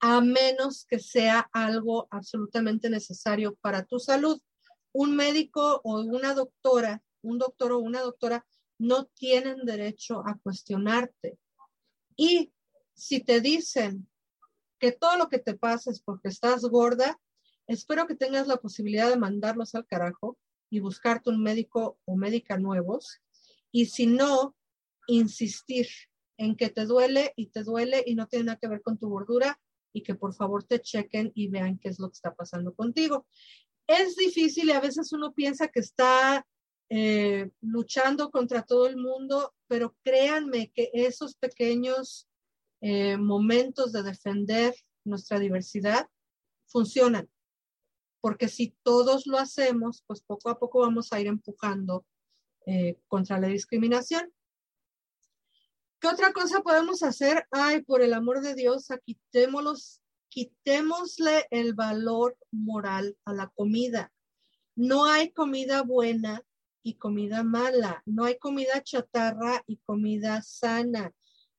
a 0.00 0.20
menos 0.20 0.84
que 0.86 0.98
sea 0.98 1.48
algo 1.52 2.08
absolutamente 2.10 2.90
necesario 2.90 3.56
para 3.56 3.84
tu 3.84 3.98
salud. 3.98 4.40
Un 4.92 5.16
médico 5.16 5.80
o 5.84 6.00
una 6.00 6.34
doctora, 6.34 7.02
un 7.22 7.38
doctor 7.38 7.72
o 7.72 7.78
una 7.78 8.00
doctora 8.00 8.46
no 8.78 9.06
tienen 9.06 9.64
derecho 9.64 10.22
a 10.26 10.38
cuestionarte. 10.38 11.38
Y 12.16 12.52
si 12.94 13.20
te 13.20 13.40
dicen 13.40 14.08
que 14.78 14.92
todo 14.92 15.16
lo 15.18 15.28
que 15.28 15.38
te 15.38 15.54
pasa 15.54 15.90
es 15.90 16.00
porque 16.00 16.28
estás 16.28 16.62
gorda, 16.62 17.18
Espero 17.68 18.06
que 18.06 18.14
tengas 18.14 18.46
la 18.46 18.56
posibilidad 18.56 19.10
de 19.10 19.18
mandarlos 19.18 19.74
al 19.74 19.86
carajo 19.86 20.38
y 20.70 20.80
buscarte 20.80 21.28
un 21.28 21.42
médico 21.42 21.98
o 22.06 22.16
médica 22.16 22.56
nuevos. 22.56 23.20
Y 23.70 23.86
si 23.86 24.06
no, 24.06 24.56
insistir 25.06 25.86
en 26.38 26.56
que 26.56 26.70
te 26.70 26.86
duele 26.86 27.34
y 27.36 27.48
te 27.48 27.64
duele 27.64 28.02
y 28.06 28.14
no 28.14 28.26
tiene 28.26 28.46
nada 28.46 28.58
que 28.58 28.68
ver 28.68 28.80
con 28.80 28.96
tu 28.96 29.10
gordura 29.10 29.60
y 29.98 30.02
que 30.02 30.14
por 30.14 30.34
favor 30.34 30.64
te 30.64 30.80
chequen 30.80 31.32
y 31.34 31.48
vean 31.48 31.78
qué 31.78 31.88
es 31.88 31.98
lo 31.98 32.08
que 32.08 32.14
está 32.14 32.34
pasando 32.34 32.74
contigo. 32.74 33.26
Es 33.86 34.16
difícil 34.16 34.68
y 34.68 34.72
a 34.72 34.80
veces 34.80 35.12
uno 35.12 35.32
piensa 35.32 35.68
que 35.68 35.80
está 35.80 36.46
eh, 36.90 37.50
luchando 37.60 38.30
contra 38.30 38.62
todo 38.62 38.86
el 38.86 38.96
mundo, 38.96 39.54
pero 39.66 39.96
créanme 40.02 40.70
que 40.72 40.90
esos 40.92 41.34
pequeños 41.36 42.28
eh, 42.80 43.16
momentos 43.16 43.92
de 43.92 44.02
defender 44.02 44.74
nuestra 45.04 45.38
diversidad 45.38 46.08
funcionan 46.66 47.28
porque 48.20 48.48
si 48.48 48.76
todos 48.82 49.26
lo 49.26 49.38
hacemos, 49.38 50.02
pues 50.06 50.20
poco 50.20 50.50
a 50.50 50.58
poco 50.58 50.80
vamos 50.80 51.12
a 51.12 51.20
ir 51.20 51.26
empujando 51.26 52.04
eh, 52.66 52.98
contra 53.06 53.38
la 53.38 53.48
discriminación. 53.48 54.32
¿Qué 56.00 56.06
otra 56.06 56.32
cosa 56.32 56.60
podemos 56.60 57.02
hacer? 57.02 57.46
Ay, 57.50 57.82
por 57.82 58.02
el 58.02 58.14
amor 58.14 58.40
de 58.40 58.54
Dios, 58.54 58.86
quitémoslos, 59.04 60.00
quitémosle 60.28 61.46
el 61.50 61.74
valor 61.74 62.36
moral 62.52 63.16
a 63.24 63.32
la 63.32 63.48
comida. 63.48 64.12
No 64.76 65.06
hay 65.06 65.32
comida 65.32 65.82
buena 65.82 66.44
y 66.84 66.94
comida 66.94 67.42
mala. 67.42 68.02
No 68.06 68.24
hay 68.24 68.38
comida 68.38 68.80
chatarra 68.82 69.64
y 69.66 69.78
comida 69.78 70.40
sana. 70.42 71.12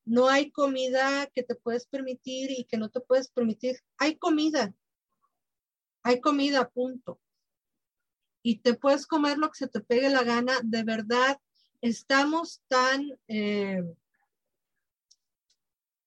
No 0.06 0.30
hay 0.30 0.52
comida 0.52 1.28
que 1.28 1.44
te 1.44 1.56
puedes 1.56 1.86
permitir 1.86 2.50
y 2.52 2.64
que 2.64 2.78
no 2.78 2.90
te 2.90 3.02
puedes 3.02 3.30
permitir. 3.30 3.78
Hay 3.98 4.18
comida. 4.18 4.74
Hay 6.02 6.22
comida, 6.22 6.70
punto. 6.70 7.20
Y 8.42 8.60
te 8.60 8.74
puedes 8.74 9.06
comer 9.06 9.38
lo 9.38 9.50
que 9.52 9.58
se 9.58 9.68
te 9.68 9.82
pegue 9.82 10.10
la 10.10 10.24
gana. 10.24 10.54
De 10.64 10.84
verdad, 10.84 11.40
estamos 11.82 12.62
tan, 12.70 13.06
eh, 13.28 13.84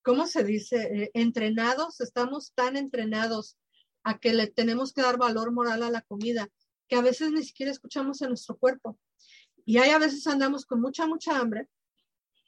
¿cómo 0.02 0.26
se 0.26 0.44
dice? 0.44 0.82
Eh, 0.82 1.10
entrenados, 1.14 2.00
estamos 2.00 2.52
tan 2.54 2.76
entrenados 2.76 3.56
a 4.02 4.18
que 4.18 4.32
le 4.32 4.46
tenemos 4.48 4.92
que 4.92 5.02
dar 5.02 5.16
valor 5.16 5.52
moral 5.52 5.82
a 5.82 5.90
la 5.90 6.02
comida, 6.02 6.48
que 6.88 6.96
a 6.96 7.02
veces 7.02 7.30
ni 7.30 7.42
siquiera 7.42 7.72
escuchamos 7.72 8.20
en 8.22 8.28
nuestro 8.28 8.56
cuerpo. 8.56 8.98
Y 9.64 9.78
hay 9.78 9.90
a 9.90 9.98
veces 9.98 10.26
andamos 10.26 10.66
con 10.66 10.80
mucha, 10.80 11.06
mucha 11.06 11.38
hambre 11.38 11.68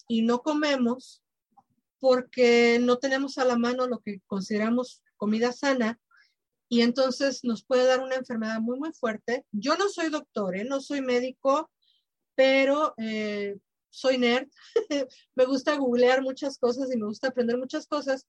y 0.09 0.23
no 0.23 0.41
comemos 0.43 1.23
porque 2.01 2.79
no 2.81 2.99
tenemos 2.99 3.39
a 3.39 3.45
la 3.45 3.57
mano 3.57 3.87
lo 3.87 4.01
que 4.01 4.21
consideramos 4.27 5.03
comida 5.17 5.53
sana 5.53 5.99
y 6.69 6.83
entonces 6.83 7.45
nos 7.45 7.65
puede 7.65 7.87
dar 7.87 8.01
una 8.01 8.17
enfermedad 8.17 8.61
muy, 8.61 8.79
muy 8.79 8.93
fuerte. 8.93 9.47
Yo 9.53 9.77
no 9.77 9.89
soy 9.89 10.11
doctor, 10.11 10.57
¿eh? 10.57 10.65
no 10.65 10.81
soy 10.81 11.01
médico, 11.01 11.71
pero 12.35 12.95
eh, 12.97 13.57
soy 13.95 14.19
nerd. 14.19 14.49
me 15.35 15.45
gusta 15.45 15.77
googlear 15.77 16.23
muchas 16.23 16.59
cosas 16.59 16.93
y 16.93 16.99
me 16.99 17.07
gusta 17.07 17.29
aprender 17.29 17.57
muchas 17.57 17.87
cosas. 17.87 18.27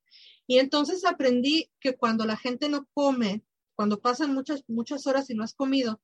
Y 0.47 0.60
entonces 0.60 1.06
aprendí 1.06 1.71
que 1.80 1.95
cuando 1.95 2.25
la 2.25 2.38
gente 2.38 2.69
no 2.69 2.88
come, 2.93 3.43
cuando 3.75 3.99
pasan 3.99 4.34
muchas, 4.34 4.63
muchas 4.67 5.08
horas 5.08 5.30
y 5.30 5.36
no 5.36 5.43
has 5.43 5.54
comido, 5.54 6.01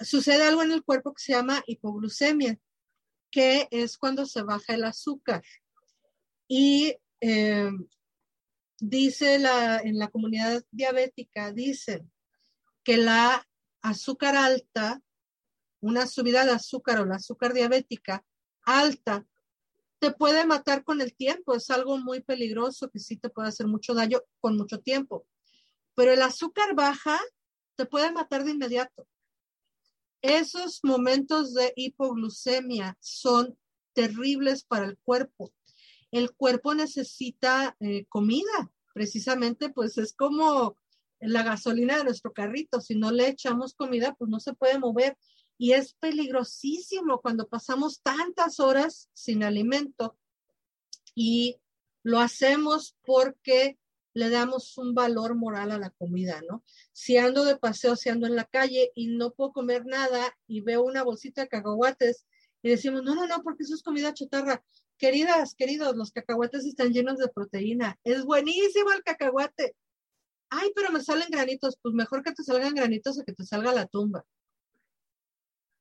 sucede 0.00 0.42
algo 0.42 0.62
en 0.62 0.72
el 0.72 0.82
cuerpo 0.82 1.14
que 1.14 1.22
se 1.22 1.32
llama 1.32 1.62
hipoglucemia, 1.66 2.58
que 3.30 3.68
es 3.70 3.96
cuando 3.96 4.26
se 4.26 4.42
baja 4.42 4.74
el 4.74 4.84
azúcar. 4.84 5.42
Y 6.48 6.96
eh, 7.20 7.70
dice 8.80 9.38
la, 9.38 9.78
en 9.78 9.98
la 9.98 10.08
comunidad 10.08 10.64
diabética, 10.70 11.52
dicen 11.52 12.10
que 12.82 12.96
la 12.96 13.46
azúcar 13.80 14.34
alta, 14.34 15.00
una 15.84 16.06
subida 16.06 16.44
de 16.44 16.52
azúcar 16.52 17.00
o 17.00 17.04
la 17.04 17.16
azúcar 17.16 17.52
diabética 17.52 18.24
alta, 18.62 19.26
te 19.98 20.10
puede 20.12 20.46
matar 20.46 20.82
con 20.82 21.00
el 21.00 21.14
tiempo. 21.14 21.54
Es 21.54 21.70
algo 21.70 21.98
muy 21.98 22.20
peligroso 22.20 22.90
que 22.90 22.98
sí 22.98 23.16
te 23.16 23.28
puede 23.28 23.48
hacer 23.48 23.66
mucho 23.66 23.94
daño 23.94 24.20
con 24.40 24.56
mucho 24.56 24.80
tiempo. 24.80 25.26
Pero 25.94 26.12
el 26.12 26.22
azúcar 26.22 26.74
baja 26.74 27.20
te 27.76 27.84
puede 27.84 28.10
matar 28.12 28.44
de 28.44 28.52
inmediato. 28.52 29.06
Esos 30.22 30.80
momentos 30.82 31.52
de 31.52 31.72
hipoglucemia 31.76 32.96
son 33.00 33.58
terribles 33.92 34.64
para 34.64 34.86
el 34.86 34.96
cuerpo. 34.98 35.52
El 36.10 36.32
cuerpo 36.32 36.74
necesita 36.74 37.76
eh, 37.80 38.06
comida, 38.08 38.72
precisamente, 38.94 39.68
pues 39.68 39.98
es 39.98 40.14
como 40.14 40.78
la 41.20 41.42
gasolina 41.42 41.98
de 41.98 42.04
nuestro 42.04 42.32
carrito. 42.32 42.80
Si 42.80 42.94
no 42.94 43.10
le 43.10 43.28
echamos 43.28 43.74
comida, 43.74 44.14
pues 44.14 44.30
no 44.30 44.40
se 44.40 44.54
puede 44.54 44.78
mover. 44.78 45.16
Y 45.56 45.72
es 45.72 45.94
peligrosísimo 45.94 47.20
cuando 47.20 47.48
pasamos 47.48 48.00
tantas 48.02 48.60
horas 48.60 49.08
sin 49.12 49.44
alimento. 49.44 50.16
Y 51.14 51.60
lo 52.02 52.18
hacemos 52.18 52.96
porque 53.04 53.78
le 54.14 54.30
damos 54.30 54.78
un 54.78 54.94
valor 54.94 55.34
moral 55.34 55.72
a 55.72 55.78
la 55.78 55.90
comida, 55.90 56.40
¿no? 56.48 56.62
Si 56.92 57.16
ando 57.16 57.44
de 57.44 57.56
paseo, 57.56 57.96
si 57.96 58.08
ando 58.08 58.26
en 58.26 58.36
la 58.36 58.44
calle 58.44 58.92
y 58.94 59.08
no 59.08 59.32
puedo 59.32 59.52
comer 59.52 59.84
nada 59.86 60.36
y 60.46 60.60
veo 60.60 60.84
una 60.84 61.02
bolsita 61.02 61.42
de 61.42 61.48
cacahuates 61.48 62.26
y 62.62 62.70
decimos, 62.70 63.02
no, 63.02 63.14
no, 63.14 63.26
no, 63.26 63.42
porque 63.42 63.64
eso 63.64 63.74
es 63.74 63.82
comida 63.82 64.14
chatarra. 64.14 64.64
Queridas, 64.96 65.54
queridos, 65.54 65.96
los 65.96 66.12
cacahuates 66.12 66.64
están 66.64 66.92
llenos 66.92 67.18
de 67.18 67.28
proteína. 67.28 67.98
Es 68.04 68.24
buenísimo 68.24 68.92
el 68.92 69.02
cacahuate. 69.02 69.76
Ay, 70.48 70.70
pero 70.74 70.90
me 70.90 71.02
salen 71.02 71.28
granitos. 71.30 71.76
Pues 71.82 71.94
mejor 71.94 72.22
que 72.22 72.32
te 72.32 72.44
salgan 72.44 72.74
granitos 72.74 73.18
a 73.18 73.24
que 73.24 73.32
te 73.32 73.44
salga 73.44 73.74
la 73.74 73.86
tumba. 73.86 74.24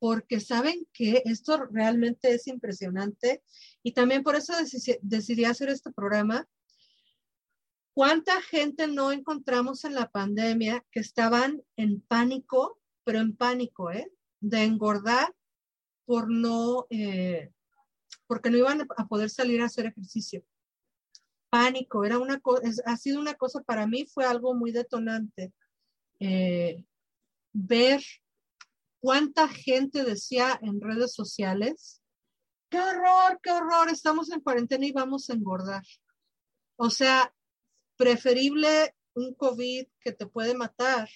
Porque 0.03 0.41
saben 0.41 0.85
que 0.91 1.21
esto 1.23 1.65
realmente 1.71 2.33
es 2.33 2.47
impresionante. 2.47 3.41
Y 3.83 3.93
también 3.93 4.21
por 4.21 4.35
eso 4.35 4.51
decidí 5.01 5.45
hacer 5.45 5.69
este 5.69 5.93
programa, 5.93 6.45
¿Cuánta 7.93 8.41
gente 8.41 8.87
no 8.87 9.11
encontramos 9.11 9.85
en 9.85 9.93
la 9.93 10.09
pandemia 10.09 10.83
que 10.91 10.99
estaban 10.99 11.61
en 11.77 12.01
pánico, 12.01 12.79
pero 13.03 13.19
en 13.19 13.35
pánico, 13.35 13.91
¿eh? 13.91 14.11
De 14.39 14.63
engordar 14.63 15.33
por 16.05 16.27
no, 16.31 16.87
eh, 16.89 17.51
porque 18.25 18.49
no 18.49 18.57
iban 18.57 18.81
a 18.97 19.07
poder 19.07 19.29
salir 19.29 19.61
a 19.61 19.65
hacer 19.65 19.85
ejercicio. 19.85 20.43
Pánico, 21.51 22.03
era 22.03 22.17
una 22.17 22.41
ha 22.85 22.97
sido 22.97 23.21
una 23.21 23.35
cosa 23.35 23.61
para 23.61 23.85
mí, 23.85 24.07
fue 24.11 24.25
algo 24.25 24.55
muy 24.55 24.71
detonante. 24.71 25.53
Eh, 26.19 26.83
ver 27.51 28.01
cuánta 29.03 29.49
gente 29.49 30.05
decía 30.05 30.57
en 30.61 30.79
redes 30.79 31.13
sociales, 31.13 32.01
qué 32.69 32.79
horror, 32.79 33.37
qué 33.43 33.51
horror, 33.51 33.89
estamos 33.89 34.31
en 34.31 34.39
cuarentena 34.39 34.85
y 34.85 34.93
vamos 34.93 35.29
a 35.29 35.33
engordar. 35.33 35.83
O 36.77 36.89
sea, 36.89 37.35
preferible 37.97 38.95
un 39.13 39.33
COVID 39.33 39.87
que 39.99 40.13
te 40.13 40.25
puede 40.25 40.55
matar 40.55 41.09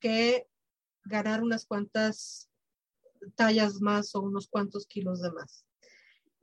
que 0.00 0.48
ganar 1.04 1.42
unas 1.42 1.66
cuantas 1.66 2.48
tallas 3.34 3.74
más 3.82 4.14
o 4.14 4.22
unos 4.22 4.48
cuantos 4.48 4.86
kilos 4.86 5.20
de 5.20 5.32
más. 5.32 5.66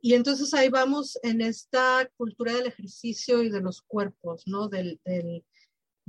Y 0.04 0.14
entonces 0.14 0.54
ahí 0.54 0.70
vamos 0.70 1.18
en 1.24 1.42
esta 1.42 2.08
cultura 2.16 2.54
del 2.54 2.68
ejercicio 2.68 3.42
y 3.42 3.50
de 3.50 3.62
los 3.62 3.82
cuerpos, 3.82 4.44
¿no? 4.46 4.70
Del, 4.70 5.02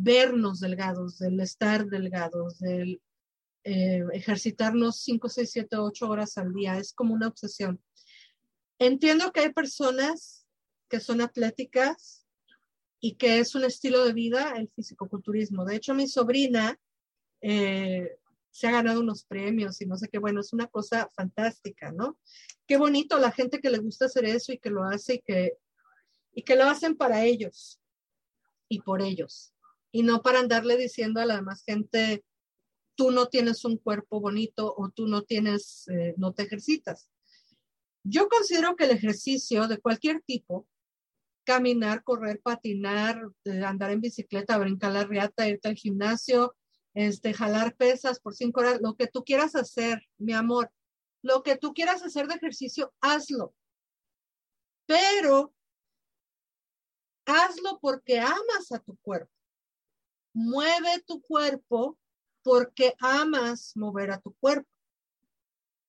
vernos 0.03 0.61
delgados, 0.61 1.19
del 1.19 1.41
estar 1.41 1.87
delgados, 1.87 2.59
del 2.59 3.03
eh, 3.65 4.03
ejercitarnos 4.13 5.01
5, 5.03 5.29
6, 5.29 5.51
7, 5.51 5.77
8 5.77 6.09
horas 6.09 6.39
al 6.39 6.53
día. 6.55 6.79
Es 6.79 6.93
como 6.93 7.15
una 7.15 7.29
obsesión. 7.29 7.83
Entiendo 8.79 9.31
que 9.33 9.41
hay 9.41 9.53
personas 9.53 10.47
que 10.89 11.01
son 11.01 11.21
atléticas 11.21 12.27
y 13.01 13.17
que 13.17 13.39
es 13.39 13.55
un 13.55 13.65
estilo 13.65 14.05
de 14.05 14.13
vida 14.15 14.55
el 14.57 14.71
fisicoculturismo. 14.71 15.65
De 15.65 15.77
hecho, 15.77 15.95
mi 15.95 16.09
sobrina 16.09 16.79
eh, 17.43 18.19
se 18.51 18.67
ha 18.67 18.73
ganado 18.73 19.01
unos 19.01 19.25
premios 19.25 19.81
y 19.81 19.87
no 19.87 19.97
sé 19.97 20.09
qué, 20.09 20.19
bueno, 20.19 20.41
es 20.41 20.53
una 20.53 20.67
cosa 20.67 21.09
fantástica, 21.15 21.93
¿no? 21.93 22.19
Qué 22.67 22.77
bonito 22.77 23.19
la 23.19 23.33
gente 23.33 23.61
que 23.61 23.71
le 23.71 23.79
gusta 23.79 24.07
hacer 24.07 24.25
eso 24.25 24.53
y 24.53 24.59
que 24.59 24.71
lo 24.71 24.85
hace 24.85 25.15
y 25.15 25.19
que, 25.21 25.59
y 26.33 26.43
que 26.43 26.57
lo 26.57 26.65
hacen 26.65 26.97
para 26.97 27.25
ellos 27.25 27.81
y 28.69 28.81
por 28.81 29.03
ellos. 29.03 29.53
Y 29.93 30.03
no 30.03 30.23
para 30.23 30.41
andarle 30.41 30.77
diciendo 30.77 31.21
a 31.21 31.27
la 31.27 31.37
demás 31.37 31.65
gente, 31.65 32.25
tú 32.95 33.11
no 33.11 33.29
tienes 33.29 33.65
un 33.65 33.77
cuerpo 33.77 34.21
bonito 34.21 34.75
o 34.77 34.91
tú 34.91 35.07
no 35.07 35.23
tienes, 35.23 35.89
eh, 35.89 36.15
no 36.17 36.33
te 36.33 36.43
ejercitas. 36.43 37.09
Yo 38.03 38.29
considero 38.29 38.77
que 38.77 38.85
el 38.85 38.93
ejercicio 38.93 39.69
de 39.69 39.79
cualquier 39.79 40.23
tipo 40.23 40.67
caminar, 41.45 42.05
correr, 42.05 42.41
patinar, 42.41 43.21
eh, 43.45 43.65
andar 43.65 43.91
en 43.91 44.01
bicicleta, 44.01 44.59
brincar 44.59 44.93
la 44.93 45.05
riata, 45.05 45.49
irte 45.49 45.69
al 45.69 45.75
gimnasio, 45.75 46.55
este, 46.95 47.35
jalar 47.35 47.75
pesas 47.77 48.21
por 48.21 48.35
cinco 48.35 48.61
horas, 48.61 48.81
lo 48.81 48.95
que 48.97 49.07
tú 49.07 49.25
quieras 49.25 49.55
hacer, 49.55 50.03
mi 50.19 50.33
amor, 50.33 50.71
lo 51.23 51.43
que 51.43 51.57
tú 51.57 51.73
quieras 51.75 52.03
hacer 52.03 52.27
de 52.27 52.35
ejercicio, 52.35 52.93
hazlo. 53.01 53.55
Pero 54.87 55.55
hazlo 57.27 57.79
porque 57.81 58.19
amas 58.19 58.73
a 58.73 58.79
tu 58.79 58.97
cuerpo. 58.99 59.40
Mueve 60.33 61.03
tu 61.07 61.21
cuerpo 61.21 61.99
porque 62.43 62.95
amas 62.99 63.73
mover 63.77 64.11
a 64.11 64.21
tu 64.21 64.35
cuerpo. 64.35 64.69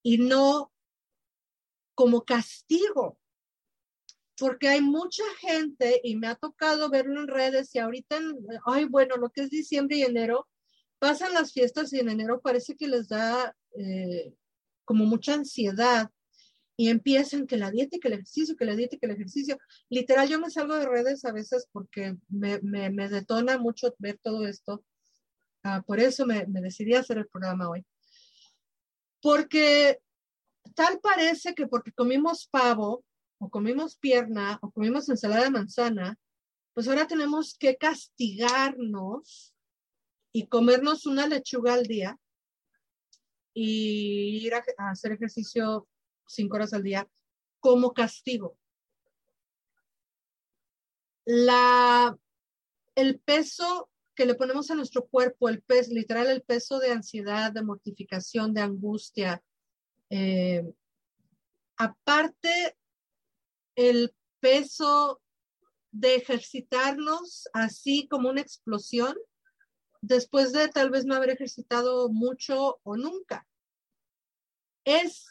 Y 0.03 0.17
no 0.17 0.71
como 1.95 2.23
castigo 2.23 3.17
porque 4.41 4.67
hay 4.67 4.81
mucha 4.81 5.23
gente 5.39 6.01
y 6.03 6.15
me 6.15 6.25
ha 6.25 6.33
tocado 6.33 6.89
verlo 6.89 7.21
en 7.21 7.27
redes 7.27 7.75
y 7.75 7.77
ahorita, 7.77 8.19
ay, 8.65 8.85
bueno, 8.85 9.15
lo 9.17 9.29
que 9.29 9.41
es 9.41 9.51
diciembre 9.51 9.97
y 9.97 10.01
enero, 10.01 10.47
pasan 10.97 11.35
las 11.35 11.53
fiestas 11.53 11.93
y 11.93 11.99
en 11.99 12.09
enero 12.09 12.41
parece 12.41 12.75
que 12.75 12.87
les 12.87 13.07
da 13.07 13.55
eh, 13.77 14.33
como 14.83 15.05
mucha 15.05 15.35
ansiedad 15.35 16.09
y 16.81 16.89
empiezan 16.89 17.45
que 17.45 17.57
la 17.57 17.69
dieta 17.69 17.97
y 17.97 17.99
que 17.99 18.07
el 18.07 18.15
ejercicio, 18.15 18.55
que 18.57 18.65
la 18.65 18.75
dieta 18.75 18.97
que 18.97 19.05
el 19.05 19.11
ejercicio. 19.11 19.59
Literal, 19.87 20.27
yo 20.27 20.39
me 20.39 20.49
salgo 20.49 20.75
de 20.77 20.87
redes 20.87 21.23
a 21.25 21.31
veces 21.31 21.69
porque 21.71 22.17
me, 22.27 22.59
me, 22.59 23.07
detona 23.07 23.59
mucho 23.59 23.93
ver 23.99 24.17
todo 24.19 24.47
esto. 24.47 24.83
Ah, 25.61 25.83
por 25.85 25.99
eso 25.99 26.25
me, 26.25 26.47
me 26.47 26.59
decidí 26.59 26.95
a 26.95 27.01
hacer 27.01 27.19
el 27.19 27.27
programa 27.27 27.69
hoy. 27.69 27.85
Porque 29.21 29.99
tal 30.73 30.99
parece 31.01 31.53
que 31.53 31.67
porque 31.67 31.91
comimos 31.91 32.47
pavo 32.47 33.05
o 33.37 33.51
comimos 33.51 33.95
pierna 33.97 34.57
o 34.63 34.71
comimos 34.71 35.07
ensalada 35.07 35.43
de 35.43 35.51
manzana, 35.51 36.17
pues 36.73 36.87
ahora 36.87 37.05
tenemos 37.05 37.55
que 37.59 37.77
castigarnos 37.77 39.53
y 40.33 40.47
comernos 40.47 41.05
una 41.05 41.27
lechuga 41.27 41.75
al 41.75 41.83
día 41.83 42.17
y 43.53 44.47
ir 44.47 44.55
a, 44.55 44.63
hacer 44.89 45.11
ejercicio 45.11 45.87
cinco 46.33 46.55
horas 46.55 46.73
al 46.73 46.83
día 46.83 47.07
como 47.59 47.93
castigo. 47.93 48.57
La, 51.25 52.17
el 52.95 53.19
peso 53.19 53.89
que 54.15 54.25
le 54.25 54.35
ponemos 54.35 54.69
a 54.69 54.75
nuestro 54.75 55.07
cuerpo, 55.07 55.49
el 55.49 55.61
peso, 55.61 55.93
literal, 55.93 56.27
el 56.27 56.41
peso 56.41 56.79
de 56.79 56.91
ansiedad, 56.91 57.51
de 57.51 57.63
mortificación, 57.63 58.53
de 58.53 58.61
angustia, 58.61 59.41
eh, 60.09 60.63
aparte 61.77 62.77
el 63.75 64.13
peso 64.39 65.21
de 65.91 66.15
ejercitarnos 66.15 67.47
así 67.53 68.07
como 68.07 68.29
una 68.29 68.41
explosión, 68.41 69.15
después 70.01 70.51
de 70.51 70.67
tal 70.67 70.89
vez 70.89 71.05
no 71.05 71.15
haber 71.15 71.31
ejercitado 71.31 72.09
mucho 72.09 72.79
o 72.83 72.97
nunca. 72.97 73.47
Es 74.83 75.30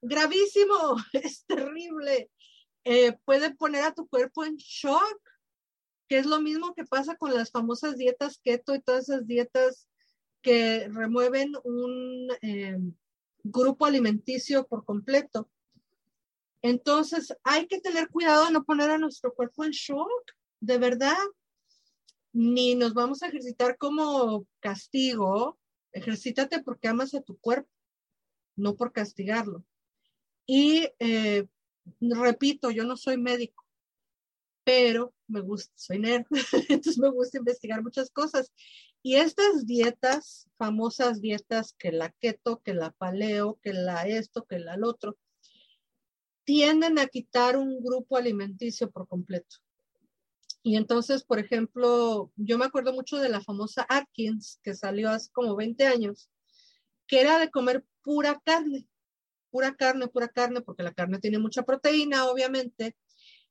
gravísimo, 0.00 0.96
es 1.12 1.44
terrible. 1.46 2.30
Eh, 2.84 3.16
puede 3.24 3.54
poner 3.54 3.84
a 3.84 3.94
tu 3.94 4.08
cuerpo 4.08 4.44
en 4.44 4.56
shock, 4.56 5.20
que 6.08 6.18
es 6.18 6.26
lo 6.26 6.40
mismo 6.40 6.74
que 6.74 6.84
pasa 6.84 7.16
con 7.16 7.34
las 7.34 7.50
famosas 7.50 7.96
dietas 7.96 8.40
keto 8.42 8.74
y 8.74 8.80
todas 8.80 9.08
esas 9.08 9.26
dietas 9.26 9.88
que 10.40 10.88
remueven 10.88 11.52
un 11.64 12.28
eh, 12.40 12.78
grupo 13.42 13.86
alimenticio 13.86 14.66
por 14.66 14.84
completo. 14.84 15.50
Entonces, 16.62 17.34
hay 17.44 17.66
que 17.66 17.80
tener 17.80 18.08
cuidado 18.08 18.46
de 18.46 18.52
no 18.52 18.64
poner 18.64 18.90
a 18.90 18.98
nuestro 18.98 19.34
cuerpo 19.34 19.64
en 19.64 19.70
shock, 19.70 20.32
de 20.60 20.78
verdad. 20.78 21.16
Ni 22.32 22.74
nos 22.74 22.94
vamos 22.94 23.22
a 23.22 23.28
ejercitar 23.28 23.76
como 23.78 24.46
castigo. 24.60 25.58
Ejercítate 25.92 26.62
porque 26.62 26.88
amas 26.88 27.14
a 27.14 27.22
tu 27.22 27.38
cuerpo, 27.38 27.70
no 28.56 28.76
por 28.76 28.92
castigarlo. 28.92 29.64
Y 30.50 30.88
eh, 30.98 31.46
repito, 32.00 32.70
yo 32.70 32.84
no 32.84 32.96
soy 32.96 33.18
médico, 33.18 33.66
pero 34.64 35.12
me 35.26 35.42
gusta, 35.42 35.70
soy 35.76 35.98
nerd, 35.98 36.24
entonces 36.70 36.98
me 36.98 37.10
gusta 37.10 37.36
investigar 37.36 37.82
muchas 37.82 38.10
cosas. 38.10 38.50
Y 39.02 39.16
estas 39.16 39.66
dietas, 39.66 40.48
famosas 40.56 41.20
dietas, 41.20 41.74
que 41.78 41.92
la 41.92 42.10
keto, 42.12 42.62
que 42.62 42.72
la 42.72 42.92
paleo, 42.92 43.60
que 43.62 43.74
la 43.74 44.08
esto, 44.08 44.46
que 44.46 44.58
la 44.58 44.78
otro, 44.82 45.18
tienden 46.44 46.98
a 46.98 47.08
quitar 47.08 47.58
un 47.58 47.84
grupo 47.84 48.16
alimenticio 48.16 48.90
por 48.90 49.06
completo. 49.06 49.56
Y 50.62 50.76
entonces, 50.76 51.24
por 51.24 51.38
ejemplo, 51.38 52.32
yo 52.36 52.56
me 52.56 52.64
acuerdo 52.64 52.94
mucho 52.94 53.18
de 53.18 53.28
la 53.28 53.42
famosa 53.42 53.86
Atkins, 53.90 54.58
que 54.62 54.74
salió 54.74 55.10
hace 55.10 55.30
como 55.30 55.54
20 55.56 55.86
años, 55.86 56.30
que 57.06 57.20
era 57.20 57.38
de 57.38 57.50
comer 57.50 57.84
pura 58.02 58.40
carne, 58.42 58.86
pura 59.58 59.74
carne, 59.74 60.06
pura 60.06 60.28
carne, 60.28 60.60
porque 60.60 60.84
la 60.84 60.92
carne 60.92 61.18
tiene 61.18 61.40
mucha 61.40 61.64
proteína, 61.64 62.26
obviamente, 62.26 62.96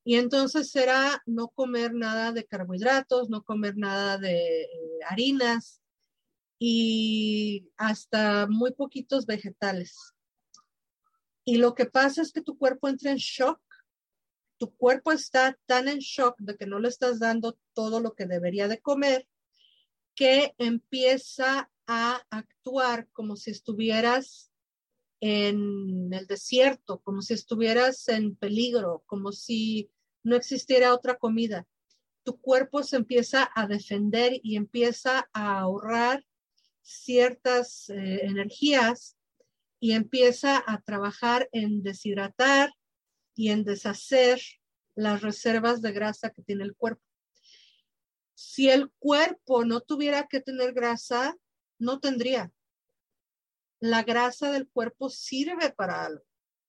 y 0.04 0.14
entonces 0.14 0.74
era 0.74 1.22
no 1.26 1.48
comer 1.48 1.92
nada 1.92 2.32
de 2.32 2.46
carbohidratos, 2.46 3.28
no 3.28 3.42
comer 3.42 3.76
nada 3.76 4.16
de 4.16 4.62
eh, 4.62 4.68
harinas 5.06 5.82
y 6.58 7.68
hasta 7.76 8.46
muy 8.46 8.72
poquitos 8.72 9.26
vegetales. 9.26 10.14
Y 11.44 11.58
lo 11.58 11.74
que 11.74 11.84
pasa 11.84 12.22
es 12.22 12.32
que 12.32 12.40
tu 12.40 12.56
cuerpo 12.56 12.88
entra 12.88 13.10
en 13.10 13.18
shock. 13.18 13.60
Tu 14.56 14.74
cuerpo 14.76 15.12
está 15.12 15.58
tan 15.66 15.88
en 15.88 15.98
shock 15.98 16.36
de 16.38 16.56
que 16.56 16.64
no 16.64 16.78
le 16.78 16.88
estás 16.88 17.18
dando 17.18 17.58
todo 17.74 18.00
lo 18.00 18.14
que 18.14 18.24
debería 18.24 18.66
de 18.66 18.80
comer 18.80 19.28
que 20.14 20.54
empieza 20.56 21.70
a 21.86 22.22
actuar 22.30 23.08
como 23.12 23.36
si 23.36 23.50
estuvieras 23.50 24.48
en 25.20 26.12
el 26.12 26.26
desierto, 26.26 27.00
como 27.00 27.22
si 27.22 27.34
estuvieras 27.34 28.08
en 28.08 28.36
peligro, 28.36 29.02
como 29.06 29.32
si 29.32 29.90
no 30.22 30.36
existiera 30.36 30.94
otra 30.94 31.16
comida. 31.16 31.66
Tu 32.22 32.38
cuerpo 32.40 32.82
se 32.82 32.96
empieza 32.96 33.50
a 33.54 33.66
defender 33.66 34.38
y 34.42 34.56
empieza 34.56 35.28
a 35.32 35.60
ahorrar 35.60 36.24
ciertas 36.82 37.90
eh, 37.90 38.20
energías 38.22 39.16
y 39.80 39.92
empieza 39.92 40.62
a 40.66 40.80
trabajar 40.80 41.48
en 41.52 41.82
deshidratar 41.82 42.72
y 43.34 43.50
en 43.50 43.64
deshacer 43.64 44.40
las 44.94 45.22
reservas 45.22 45.80
de 45.80 45.92
grasa 45.92 46.30
que 46.30 46.42
tiene 46.42 46.64
el 46.64 46.74
cuerpo. 46.74 47.02
Si 48.34 48.68
el 48.68 48.90
cuerpo 48.98 49.64
no 49.64 49.80
tuviera 49.80 50.26
que 50.26 50.40
tener 50.40 50.72
grasa, 50.72 51.36
no 51.78 52.00
tendría. 52.00 52.52
La 53.80 54.02
grasa 54.02 54.50
del 54.50 54.68
cuerpo 54.68 55.08
sirve 55.10 55.70
para 55.70 56.04
algo. 56.04 56.24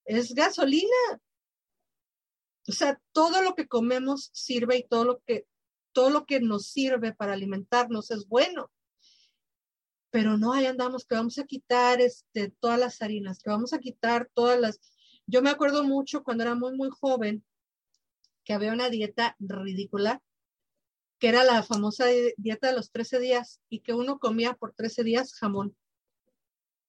Es 0.06 0.34
gasolina. 0.34 1.22
O 2.68 2.72
sea, 2.72 3.02
todo 3.12 3.42
lo 3.42 3.56
que 3.56 3.68
comemos 3.68 4.30
sirve 4.34 4.78
y 4.78 4.88
todo 4.88 5.06
lo 5.06 5.20
que, 5.26 5.48
todo 5.92 6.10
lo 6.10 6.26
que 6.26 6.40
nos 6.40 6.68
sirve 6.68 7.14
para 7.14 7.34
alimentarnos 7.34 8.12
es 8.12 8.28
bueno. 8.28 8.72
Pero 10.12 10.38
no, 10.38 10.54
ahí 10.54 10.66
andamos 10.66 11.06
que 11.06 11.16
vamos 11.16 11.38
a 11.38 11.46
quitar 11.46 12.02
este, 12.02 12.52
todas 12.60 12.80
las 12.80 13.02
harinas, 13.02 13.42
que 13.42 13.50
vamos 13.50 13.74
a 13.74 13.80
quitar 13.80 14.30
todas 14.34 14.60
las... 14.60 14.80
Yo 15.28 15.42
me 15.42 15.50
acuerdo 15.50 15.84
mucho 15.84 16.24
cuando 16.24 16.44
era 16.44 16.56
muy, 16.56 16.76
muy 16.76 16.90
joven 16.90 17.44
que 18.44 18.54
había 18.54 18.74
una 18.74 18.90
dieta 18.90 19.36
ridícula, 19.40 20.24
que 21.20 21.28
era 21.28 21.44
la 21.44 21.62
famosa 21.62 22.06
dieta 22.38 22.68
de 22.68 22.76
los 22.76 22.92
13 22.92 23.20
días 23.20 23.62
y 23.70 23.82
que 23.82 23.94
uno 23.94 24.18
comía 24.18 24.54
por 24.56 24.74
13 24.74 25.04
días 25.04 25.34
jamón. 25.36 25.76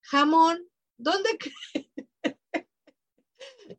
Jamón, 0.02 0.68
¿dónde, 0.96 1.30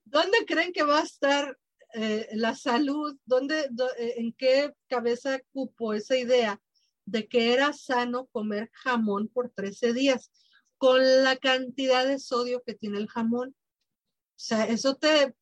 ¿dónde 0.06 0.38
creen 0.46 0.74
que 0.74 0.84
va 0.84 1.00
a 1.00 1.04
estar 1.04 1.58
eh, 1.94 2.30
la 2.34 2.56
salud, 2.56 3.18
¿dónde, 3.26 3.70
eh, 3.98 4.14
¿en 4.18 4.34
qué 4.34 4.74
cabeza 4.88 5.42
cupo 5.52 5.94
esa 5.94 6.18
idea 6.18 6.62
de 7.06 7.28
que 7.28 7.54
era 7.54 7.74
sano 7.74 8.28
comer 8.28 8.70
jamón 8.72 9.28
por 9.28 9.50
13 9.50 9.94
días 9.94 10.32
con 10.78 11.02
la 11.24 11.36
cantidad 11.36 12.06
de 12.06 12.20
sodio 12.20 12.64
que 12.66 12.76
tiene 12.76 12.98
el 12.98 13.10
jamón? 13.10 13.50
O 13.50 14.44
sea, 14.44 14.66
eso 14.68 14.96
te, 14.96 15.36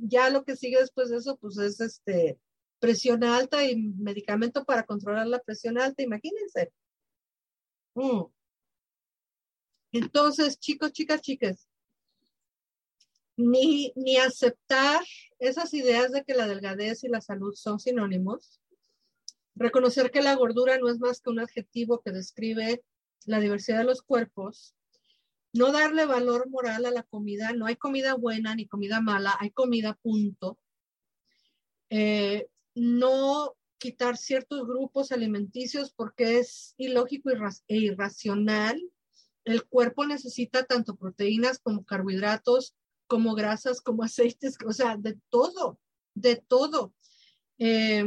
ya 0.00 0.30
lo 0.30 0.44
que 0.44 0.56
sigue 0.56 0.78
después 0.78 1.08
de 1.08 1.16
eso, 1.16 1.38
pues 1.38 1.56
es 1.58 1.80
este, 1.80 2.38
presión 2.78 3.24
alta 3.24 3.64
y 3.64 3.76
medicamento 3.76 4.64
para 4.64 4.84
controlar 4.84 5.26
la 5.26 5.40
presión 5.40 5.78
alta, 5.78 6.02
imagínense. 6.02 6.72
Mm. 7.94 8.24
Entonces, 9.92 10.58
chicos, 10.58 10.92
chicas, 10.92 11.20
chicas, 11.20 11.68
ni, 13.36 13.92
ni 13.96 14.16
aceptar 14.16 15.02
esas 15.38 15.72
ideas 15.74 16.12
de 16.12 16.24
que 16.24 16.34
la 16.34 16.46
delgadez 16.46 17.04
y 17.04 17.08
la 17.08 17.20
salud 17.20 17.54
son 17.54 17.78
sinónimos, 17.78 18.60
reconocer 19.54 20.10
que 20.10 20.22
la 20.22 20.34
gordura 20.34 20.78
no 20.78 20.88
es 20.88 20.98
más 20.98 21.20
que 21.20 21.30
un 21.30 21.40
adjetivo 21.40 22.00
que 22.00 22.12
describe 22.12 22.82
la 23.26 23.40
diversidad 23.40 23.78
de 23.78 23.84
los 23.84 24.02
cuerpos, 24.02 24.74
no 25.52 25.72
darle 25.72 26.06
valor 26.06 26.48
moral 26.48 26.84
a 26.86 26.90
la 26.90 27.02
comida, 27.02 27.52
no 27.52 27.66
hay 27.66 27.76
comida 27.76 28.14
buena 28.14 28.54
ni 28.54 28.66
comida 28.66 29.00
mala, 29.00 29.36
hay 29.40 29.50
comida 29.50 29.94
punto. 29.94 30.58
Eh, 31.90 32.48
no 32.74 33.56
quitar 33.78 34.16
ciertos 34.16 34.66
grupos 34.66 35.10
alimenticios 35.10 35.92
porque 35.92 36.38
es 36.38 36.74
ilógico 36.76 37.30
e 37.68 37.76
irracional. 37.76 38.80
El 39.48 39.64
cuerpo 39.64 40.04
necesita 40.04 40.64
tanto 40.64 40.94
proteínas 40.94 41.58
como 41.58 41.82
carbohidratos, 41.86 42.74
como 43.06 43.34
grasas, 43.34 43.80
como 43.80 44.02
aceites, 44.04 44.58
o 44.66 44.72
sea, 44.72 44.96
de 44.98 45.18
todo, 45.30 45.78
de 46.14 46.36
todo. 46.36 46.92
Eh, 47.58 48.04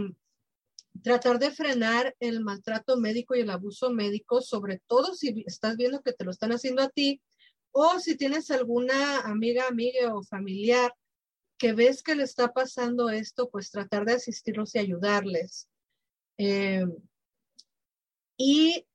tratar 1.01 1.39
de 1.39 1.49
frenar 1.49 2.15
el 2.19 2.41
maltrato 2.41 2.95
médico 2.97 3.35
y 3.35 3.39
el 3.39 3.49
abuso 3.49 3.89
médico, 3.89 4.41
sobre 4.41 4.83
todo 4.85 5.15
si 5.15 5.43
estás 5.47 5.77
viendo 5.77 6.03
que 6.03 6.13
te 6.13 6.25
lo 6.25 6.29
están 6.29 6.51
haciendo 6.51 6.83
a 6.83 6.89
ti 6.89 7.19
o 7.71 7.99
si 7.99 8.15
tienes 8.15 8.51
alguna 8.51 9.21
amiga, 9.21 9.67
amiga 9.67 10.13
o 10.13 10.21
familiar 10.21 10.93
que 11.57 11.73
ves 11.73 12.03
que 12.03 12.13
le 12.13 12.23
está 12.23 12.53
pasando 12.53 13.09
esto, 13.09 13.49
pues 13.49 13.71
tratar 13.71 14.05
de 14.05 14.13
asistirlos 14.13 14.75
y 14.75 14.79
ayudarles. 14.79 15.67
Eh, 16.37 16.85
y 18.37 18.85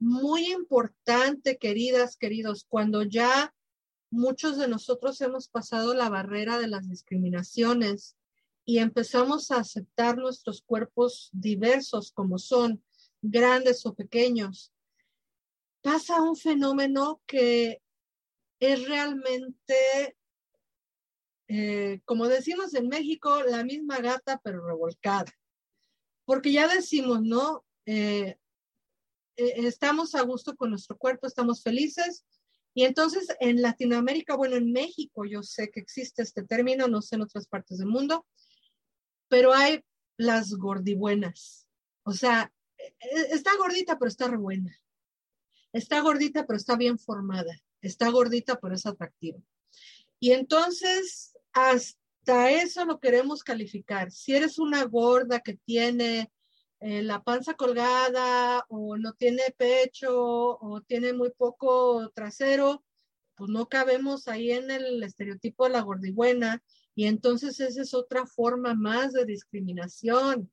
muy 0.00 0.50
importante, 0.50 1.58
queridas, 1.58 2.16
queridos, 2.16 2.66
cuando 2.68 3.02
ya 3.02 3.54
muchos 4.10 4.58
de 4.58 4.66
nosotros 4.66 5.20
hemos 5.20 5.48
pasado 5.48 5.94
la 5.94 6.08
barrera 6.08 6.58
de 6.58 6.66
las 6.66 6.88
discriminaciones 6.88 8.16
y 8.64 8.78
empezamos 8.78 9.50
a 9.50 9.58
aceptar 9.58 10.16
nuestros 10.16 10.62
cuerpos 10.62 11.30
diversos 11.32 12.10
como 12.10 12.38
son, 12.38 12.82
grandes 13.22 13.86
o 13.86 13.94
pequeños. 13.94 14.72
Pasa 15.82 16.22
un 16.22 16.36
fenómeno 16.36 17.20
que 17.26 17.80
es 18.58 18.88
realmente 18.88 20.16
eh, 21.52 22.00
como 22.04 22.28
decimos 22.28 22.74
en 22.74 22.86
México, 22.86 23.42
la 23.42 23.64
misma 23.64 23.98
gata 23.98 24.40
pero 24.44 24.64
revolcada. 24.64 25.32
Porque 26.24 26.52
ya 26.52 26.68
decimos, 26.72 27.22
¿no? 27.22 27.64
Eh, 27.86 28.38
estamos 29.40 30.14
a 30.14 30.22
gusto 30.22 30.56
con 30.56 30.70
nuestro 30.70 30.96
cuerpo, 30.96 31.26
estamos 31.26 31.62
felices. 31.62 32.24
Y 32.74 32.84
entonces 32.84 33.28
en 33.40 33.62
Latinoamérica, 33.62 34.36
bueno, 34.36 34.56
en 34.56 34.72
México 34.72 35.24
yo 35.24 35.42
sé 35.42 35.70
que 35.70 35.80
existe 35.80 36.22
este 36.22 36.44
término, 36.44 36.86
no 36.86 37.02
sé 37.02 37.16
en 37.16 37.22
otras 37.22 37.46
partes 37.46 37.78
del 37.78 37.88
mundo, 37.88 38.26
pero 39.28 39.52
hay 39.52 39.82
las 40.16 40.52
gordibuenas. 40.54 41.66
O 42.04 42.12
sea, 42.12 42.52
está 43.30 43.56
gordita, 43.56 43.98
pero 43.98 44.08
está 44.08 44.28
re 44.28 44.36
buena. 44.36 44.76
Está 45.72 46.00
gordita, 46.00 46.46
pero 46.46 46.56
está 46.56 46.76
bien 46.76 46.98
formada. 46.98 47.60
Está 47.80 48.10
gordita, 48.10 48.58
pero 48.60 48.74
es 48.74 48.86
atractiva. 48.86 49.38
Y 50.18 50.32
entonces, 50.32 51.36
hasta 51.52 52.50
eso 52.50 52.84
lo 52.84 53.00
queremos 53.00 53.42
calificar. 53.42 54.10
Si 54.10 54.34
eres 54.34 54.58
una 54.58 54.84
gorda 54.84 55.40
que 55.40 55.54
tiene 55.54 56.30
eh, 56.80 57.02
la 57.02 57.22
panza 57.22 57.54
colgada 57.54 58.64
o 58.68 58.96
no 58.96 59.12
tiene 59.12 59.54
pecho 59.56 60.58
o 60.58 60.80
tiene 60.80 61.12
muy 61.12 61.30
poco 61.30 62.10
trasero, 62.14 62.82
pues 63.36 63.50
no 63.50 63.68
cabemos 63.68 64.28
ahí 64.28 64.50
en 64.52 64.70
el 64.70 65.02
estereotipo 65.02 65.64
de 65.64 65.70
la 65.70 65.82
gordibuena 65.82 66.62
y 66.94 67.06
entonces 67.06 67.60
esa 67.60 67.82
es 67.82 67.92
otra 67.92 68.26
forma 68.26 68.74
más 68.74 69.12
de 69.12 69.26
discriminación. 69.26 70.50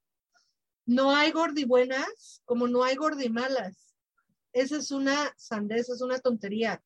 No 0.85 1.15
hay 1.15 1.31
gordibuenas 1.31 2.41
como 2.45 2.67
no 2.67 2.83
hay 2.83 2.95
gordimalas. 2.95 3.93
Esa 4.51 4.77
es 4.77 4.91
una 4.91 5.33
sandez, 5.37 5.89
es 5.89 6.01
una 6.01 6.19
tontería. 6.19 6.83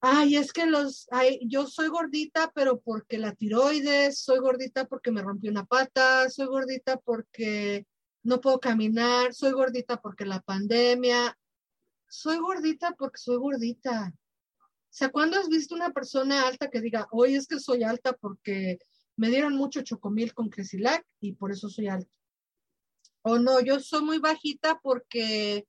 Ay, 0.00 0.36
es 0.36 0.52
que 0.52 0.66
los, 0.66 1.06
ay, 1.10 1.40
yo 1.46 1.66
soy 1.66 1.88
gordita, 1.88 2.52
pero 2.54 2.80
porque 2.80 3.16
la 3.16 3.34
tiroides, 3.34 4.18
soy 4.18 4.38
gordita 4.40 4.86
porque 4.86 5.10
me 5.10 5.22
rompí 5.22 5.48
una 5.48 5.64
pata, 5.64 6.28
soy 6.28 6.46
gordita 6.46 6.98
porque 6.98 7.86
no 8.24 8.40
puedo 8.40 8.58
caminar, 8.58 9.34
soy 9.34 9.52
gordita 9.52 10.00
porque 10.00 10.24
la 10.24 10.40
pandemia, 10.40 11.38
soy 12.08 12.38
gordita 12.38 12.94
porque 12.98 13.18
soy 13.18 13.36
gordita. 13.36 14.12
O 14.58 14.96
sea, 14.96 15.10
¿cuándo 15.10 15.38
has 15.38 15.48
visto 15.48 15.74
una 15.74 15.92
persona 15.92 16.46
alta 16.46 16.70
que 16.70 16.80
diga, 16.80 17.06
hoy 17.10 17.34
es 17.34 17.46
que 17.46 17.60
soy 17.60 17.82
alta 17.82 18.14
porque 18.14 18.78
me 19.16 19.28
dieron 19.28 19.54
mucho 19.54 19.82
chocomil 19.82 20.32
con 20.32 20.48
Cresilac 20.48 21.04
y 21.20 21.32
por 21.32 21.52
eso 21.52 21.68
soy 21.68 21.88
alta? 21.88 22.10
O 23.22 23.38
no, 23.38 23.60
yo 23.60 23.78
soy 23.80 24.02
muy 24.02 24.18
bajita 24.18 24.80
porque 24.82 25.66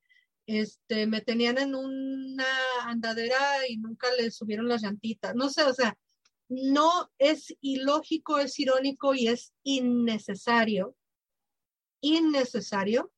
este, 0.48 1.08
me 1.08 1.22
tenían 1.22 1.58
en 1.58 1.76
una 1.76 2.46
andadera 2.86 3.68
y 3.68 3.78
nunca 3.78 4.08
le 4.18 4.32
subieron 4.32 4.68
las 4.70 4.82
llantitas. 4.82 5.36
No 5.36 5.50
sé, 5.50 5.64
o 5.64 5.74
sea, 5.74 5.98
no 6.48 7.12
es 7.18 7.54
ilógico, 7.60 8.40
es 8.40 8.58
irónico 8.60 9.14
y 9.14 9.28
es 9.28 9.54
innecesario 9.64 10.96
innecesario 12.06 13.12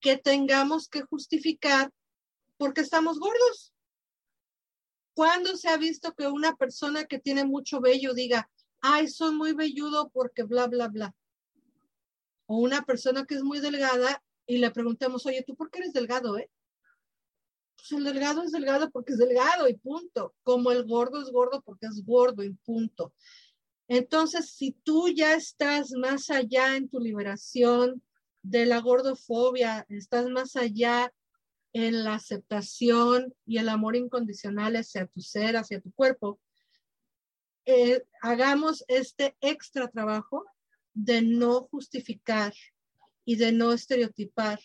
que 0.00 0.16
tengamos 0.16 0.88
que 0.88 1.02
justificar 1.02 1.90
porque 2.56 2.80
estamos 2.82 3.18
gordos. 3.18 3.74
¿Cuándo 5.14 5.56
se 5.56 5.68
ha 5.68 5.76
visto 5.76 6.14
que 6.14 6.26
una 6.28 6.54
persona 6.54 7.04
que 7.04 7.18
tiene 7.18 7.44
mucho 7.44 7.80
vello 7.80 8.14
diga, 8.14 8.48
ay, 8.80 9.08
soy 9.08 9.34
muy 9.34 9.52
velludo 9.52 10.10
porque 10.10 10.44
bla, 10.44 10.68
bla, 10.68 10.88
bla? 10.88 11.14
O 12.46 12.58
una 12.58 12.82
persona 12.82 13.24
que 13.26 13.34
es 13.34 13.42
muy 13.42 13.60
delgada 13.60 14.22
y 14.46 14.58
le 14.58 14.70
preguntamos, 14.70 15.26
oye, 15.26 15.44
¿tú 15.46 15.56
por 15.56 15.70
qué 15.70 15.80
eres 15.80 15.92
delgado, 15.92 16.38
eh? 16.38 16.48
Pues 17.76 17.92
el 17.92 18.04
delgado 18.04 18.44
es 18.44 18.52
delgado 18.52 18.90
porque 18.90 19.12
es 19.12 19.18
delgado 19.18 19.68
y 19.68 19.74
punto. 19.74 20.34
Como 20.44 20.70
el 20.70 20.84
gordo 20.84 21.20
es 21.20 21.30
gordo 21.30 21.62
porque 21.62 21.86
es 21.86 22.04
gordo 22.04 22.44
y 22.44 22.54
punto. 22.64 23.12
Entonces, 23.94 24.48
si 24.48 24.72
tú 24.72 25.10
ya 25.10 25.34
estás 25.34 25.90
más 25.90 26.30
allá 26.30 26.76
en 26.76 26.88
tu 26.88 26.98
liberación 26.98 28.02
de 28.42 28.64
la 28.64 28.80
gordofobia, 28.80 29.84
estás 29.90 30.30
más 30.30 30.56
allá 30.56 31.12
en 31.74 32.02
la 32.02 32.14
aceptación 32.14 33.34
y 33.44 33.58
el 33.58 33.68
amor 33.68 33.94
incondicional 33.94 34.76
hacia 34.76 35.08
tu 35.08 35.20
ser, 35.20 35.58
hacia 35.58 35.82
tu 35.82 35.92
cuerpo, 35.92 36.40
eh, 37.66 38.02
hagamos 38.22 38.82
este 38.88 39.36
extra 39.42 39.90
trabajo 39.90 40.46
de 40.94 41.20
no 41.20 41.68
justificar 41.70 42.54
y 43.26 43.36
de 43.36 43.52
no 43.52 43.74
estereotipar 43.74 44.58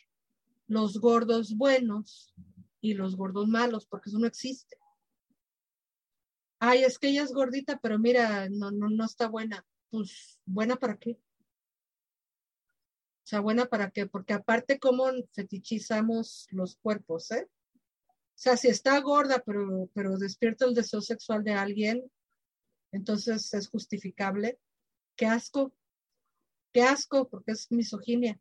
los 0.68 1.02
gordos 1.02 1.54
buenos 1.58 2.34
y 2.80 2.94
los 2.94 3.18
gordos 3.18 3.50
malos, 3.50 3.88
porque 3.88 4.10
eso 4.10 4.20
no 4.20 4.28
existe 4.28 4.78
ay, 6.60 6.84
es 6.84 7.00
que 7.00 7.10
ella 7.10 7.24
es 7.24 7.34
gordita, 7.34 7.80
pero 7.82 8.00
mira, 8.00 8.50
no, 8.50 8.72
no, 8.72 8.90
no 8.90 9.06
está 9.06 9.28
buena. 9.28 9.66
Pues, 9.90 10.40
¿buena 10.46 10.76
para 10.76 10.98
qué? 10.98 11.12
O 11.12 13.30
sea, 13.30 13.42
¿buena 13.42 13.66
para 13.66 13.92
qué? 13.92 14.06
Porque 14.06 14.34
aparte, 14.34 14.80
¿cómo 14.80 15.06
fetichizamos 15.34 16.48
los 16.52 16.78
cuerpos, 16.78 17.32
eh? 17.32 17.48
O 18.10 18.40
sea, 18.40 18.56
si 18.56 18.68
está 18.68 19.00
gorda, 19.02 19.42
pero, 19.46 19.90
pero 19.94 20.18
despierta 20.18 20.66
el 20.66 20.74
deseo 20.74 21.02
sexual 21.02 21.44
de 21.44 21.54
alguien, 21.54 22.10
entonces 22.92 23.54
es 23.54 23.68
justificable. 23.68 24.60
Qué 25.16 25.26
asco, 25.26 25.74
qué 26.72 26.84
asco, 26.84 27.28
porque 27.28 27.52
es 27.52 27.72
misoginia. 27.72 28.40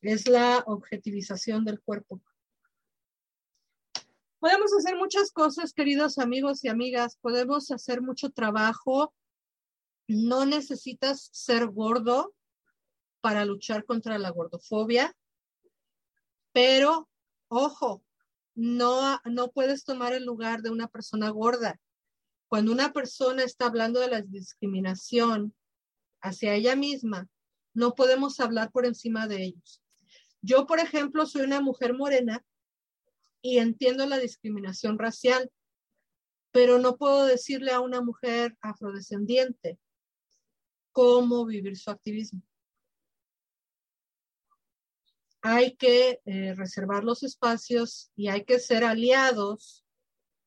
Es 0.00 0.28
la 0.28 0.62
objetivización 0.66 1.64
del 1.64 1.80
cuerpo. 1.80 2.22
Podemos 4.38 4.70
hacer 4.74 4.96
muchas 4.96 5.32
cosas, 5.32 5.72
queridos 5.72 6.18
amigos 6.18 6.62
y 6.62 6.68
amigas. 6.68 7.16
Podemos 7.22 7.70
hacer 7.70 8.02
mucho 8.02 8.30
trabajo. 8.30 9.14
No 10.08 10.44
necesitas 10.44 11.30
ser 11.32 11.68
gordo 11.68 12.34
para 13.22 13.44
luchar 13.44 13.84
contra 13.84 14.18
la 14.18 14.30
gordofobia, 14.30 15.16
pero 16.52 17.08
ojo, 17.48 18.04
no, 18.54 19.20
no 19.24 19.50
puedes 19.50 19.84
tomar 19.84 20.12
el 20.12 20.24
lugar 20.24 20.62
de 20.62 20.70
una 20.70 20.86
persona 20.86 21.30
gorda. 21.30 21.80
Cuando 22.46 22.72
una 22.72 22.92
persona 22.92 23.42
está 23.42 23.66
hablando 23.66 24.00
de 24.00 24.08
la 24.08 24.20
discriminación 24.20 25.54
hacia 26.20 26.54
ella 26.54 26.76
misma, 26.76 27.26
no 27.74 27.94
podemos 27.94 28.38
hablar 28.38 28.70
por 28.70 28.86
encima 28.86 29.26
de 29.26 29.42
ellos. 29.42 29.82
Yo, 30.40 30.66
por 30.66 30.78
ejemplo, 30.78 31.26
soy 31.26 31.42
una 31.42 31.60
mujer 31.60 31.94
morena 31.94 32.44
y 33.46 33.58
entiendo 33.58 34.04
la 34.06 34.18
discriminación 34.18 34.98
racial, 34.98 35.52
pero 36.50 36.80
no 36.80 36.96
puedo 36.96 37.26
decirle 37.26 37.70
a 37.70 37.78
una 37.78 38.00
mujer 38.00 38.56
afrodescendiente 38.60 39.78
cómo 40.90 41.46
vivir 41.46 41.76
su 41.76 41.92
activismo. 41.92 42.42
Hay 45.42 45.76
que 45.76 46.20
eh, 46.24 46.54
reservar 46.56 47.04
los 47.04 47.22
espacios 47.22 48.10
y 48.16 48.26
hay 48.26 48.44
que 48.44 48.58
ser 48.58 48.82
aliados. 48.82 49.84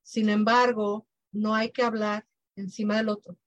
Sin 0.04 0.28
embargo, 0.28 1.08
no 1.32 1.56
hay 1.56 1.72
que 1.72 1.84
hablar 1.84 2.28
encima 2.58 2.98
del 2.98 3.08
otro. 3.08 3.38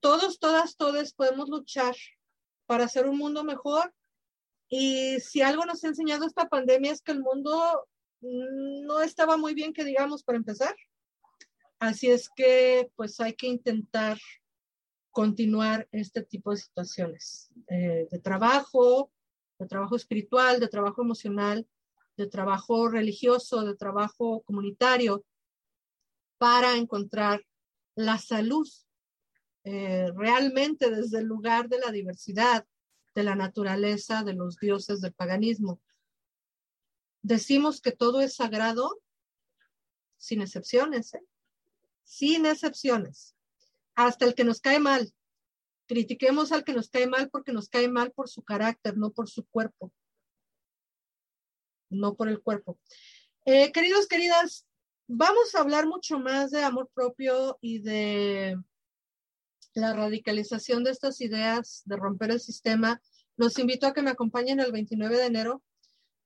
Todos, 0.00 0.38
todas, 0.38 0.76
todos 0.76 1.14
podemos 1.14 1.48
luchar 1.48 1.96
para 2.66 2.84
hacer 2.84 3.06
un 3.06 3.16
mundo 3.16 3.44
mejor. 3.44 3.94
Y 4.68 5.20
si 5.20 5.40
algo 5.40 5.64
nos 5.64 5.82
ha 5.84 5.88
enseñado 5.88 6.26
esta 6.26 6.50
pandemia 6.50 6.92
es 6.92 7.00
que 7.00 7.12
el 7.12 7.22
mundo 7.22 7.88
no 8.24 9.02
estaba 9.02 9.36
muy 9.36 9.54
bien 9.54 9.72
que 9.72 9.84
digamos 9.84 10.22
para 10.22 10.38
empezar. 10.38 10.74
Así 11.78 12.10
es 12.10 12.30
que 12.34 12.90
pues 12.96 13.20
hay 13.20 13.34
que 13.34 13.46
intentar 13.46 14.18
continuar 15.10 15.86
este 15.92 16.22
tipo 16.22 16.50
de 16.50 16.56
situaciones 16.56 17.50
eh, 17.68 18.08
de 18.10 18.18
trabajo, 18.18 19.10
de 19.58 19.66
trabajo 19.66 19.96
espiritual, 19.96 20.60
de 20.60 20.68
trabajo 20.68 21.02
emocional, 21.02 21.66
de 22.16 22.26
trabajo 22.26 22.88
religioso, 22.88 23.64
de 23.64 23.76
trabajo 23.76 24.42
comunitario, 24.42 25.24
para 26.38 26.76
encontrar 26.76 27.44
la 27.94 28.18
salud 28.18 28.68
eh, 29.64 30.10
realmente 30.14 30.90
desde 30.90 31.18
el 31.18 31.26
lugar 31.26 31.68
de 31.68 31.78
la 31.78 31.90
diversidad, 31.90 32.66
de 33.14 33.22
la 33.22 33.36
naturaleza, 33.36 34.22
de 34.24 34.34
los 34.34 34.56
dioses 34.56 35.00
del 35.00 35.12
paganismo 35.12 35.80
decimos 37.24 37.80
que 37.80 37.90
todo 37.90 38.20
es 38.20 38.36
sagrado 38.36 39.00
sin 40.18 40.42
excepciones, 40.42 41.14
¿eh? 41.14 41.24
sin 42.04 42.44
excepciones, 42.44 43.34
hasta 43.94 44.26
el 44.26 44.34
que 44.34 44.44
nos 44.44 44.60
cae 44.60 44.78
mal. 44.78 45.12
Critiquemos 45.86 46.52
al 46.52 46.64
que 46.64 46.74
nos 46.74 46.90
cae 46.90 47.06
mal 47.06 47.30
porque 47.30 47.52
nos 47.52 47.68
cae 47.68 47.88
mal 47.88 48.12
por 48.12 48.28
su 48.28 48.42
carácter, 48.42 48.98
no 48.98 49.10
por 49.10 49.28
su 49.28 49.44
cuerpo, 49.46 49.90
no 51.88 52.14
por 52.14 52.28
el 52.28 52.42
cuerpo. 52.42 52.78
Eh, 53.46 53.72
queridos, 53.72 54.06
queridas, 54.06 54.66
vamos 55.06 55.54
a 55.54 55.60
hablar 55.60 55.86
mucho 55.86 56.18
más 56.18 56.50
de 56.50 56.62
amor 56.62 56.90
propio 56.92 57.58
y 57.62 57.78
de 57.78 58.56
la 59.72 59.94
radicalización 59.94 60.84
de 60.84 60.90
estas 60.90 61.22
ideas 61.22 61.82
de 61.86 61.96
romper 61.96 62.32
el 62.32 62.40
sistema. 62.40 63.00
Los 63.36 63.58
invito 63.58 63.86
a 63.86 63.94
que 63.94 64.02
me 64.02 64.10
acompañen 64.10 64.60
el 64.60 64.72
29 64.72 65.16
de 65.16 65.26
enero 65.26 65.62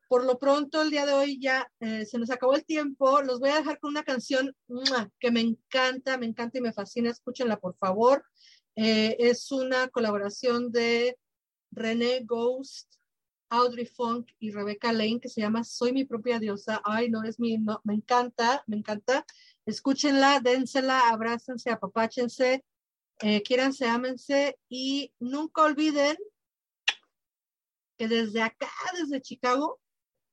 Por 0.08 0.24
lo 0.24 0.38
pronto, 0.38 0.80
el 0.80 0.90
día 0.90 1.04
de 1.04 1.12
hoy 1.12 1.38
ya 1.38 1.70
eh, 1.80 2.06
se 2.06 2.18
nos 2.18 2.30
acabó 2.30 2.54
el 2.54 2.64
tiempo. 2.64 3.20
Los 3.20 3.40
voy 3.40 3.50
a 3.50 3.56
dejar 3.56 3.78
con 3.78 3.90
una 3.90 4.02
canción 4.02 4.56
que 5.20 5.30
me 5.30 5.40
encanta, 5.40 6.16
me 6.16 6.24
encanta 6.24 6.56
y 6.56 6.62
me 6.62 6.72
fascina. 6.72 7.10
Escúchenla, 7.10 7.58
por 7.58 7.76
favor. 7.76 8.24
Eh, 8.74 9.16
es 9.18 9.52
una 9.52 9.88
colaboración 9.88 10.72
de 10.72 11.18
René 11.70 12.22
Ghost, 12.24 12.94
Audrey 13.50 13.84
Funk 13.84 14.30
y 14.38 14.50
Rebecca 14.50 14.92
Lane 14.92 15.20
que 15.20 15.28
se 15.28 15.42
llama 15.42 15.62
Soy 15.62 15.92
mi 15.92 16.06
propia 16.06 16.38
diosa. 16.38 16.80
Ay, 16.84 17.10
no 17.10 17.22
es 17.24 17.38
mi, 17.38 17.58
no, 17.58 17.82
me 17.84 17.94
encanta, 17.94 18.64
me 18.66 18.76
encanta. 18.76 19.26
Escúchenla, 19.66 20.40
dénsela, 20.40 21.10
abrácense, 21.10 21.70
apapáchense, 21.70 22.64
eh, 23.20 23.42
quiéranse, 23.42 23.86
ámense 23.86 24.58
y 24.70 25.12
nunca 25.18 25.64
olviden 25.64 26.16
que 27.98 28.08
desde 28.08 28.40
acá, 28.40 28.70
desde 28.98 29.20
Chicago, 29.20 29.80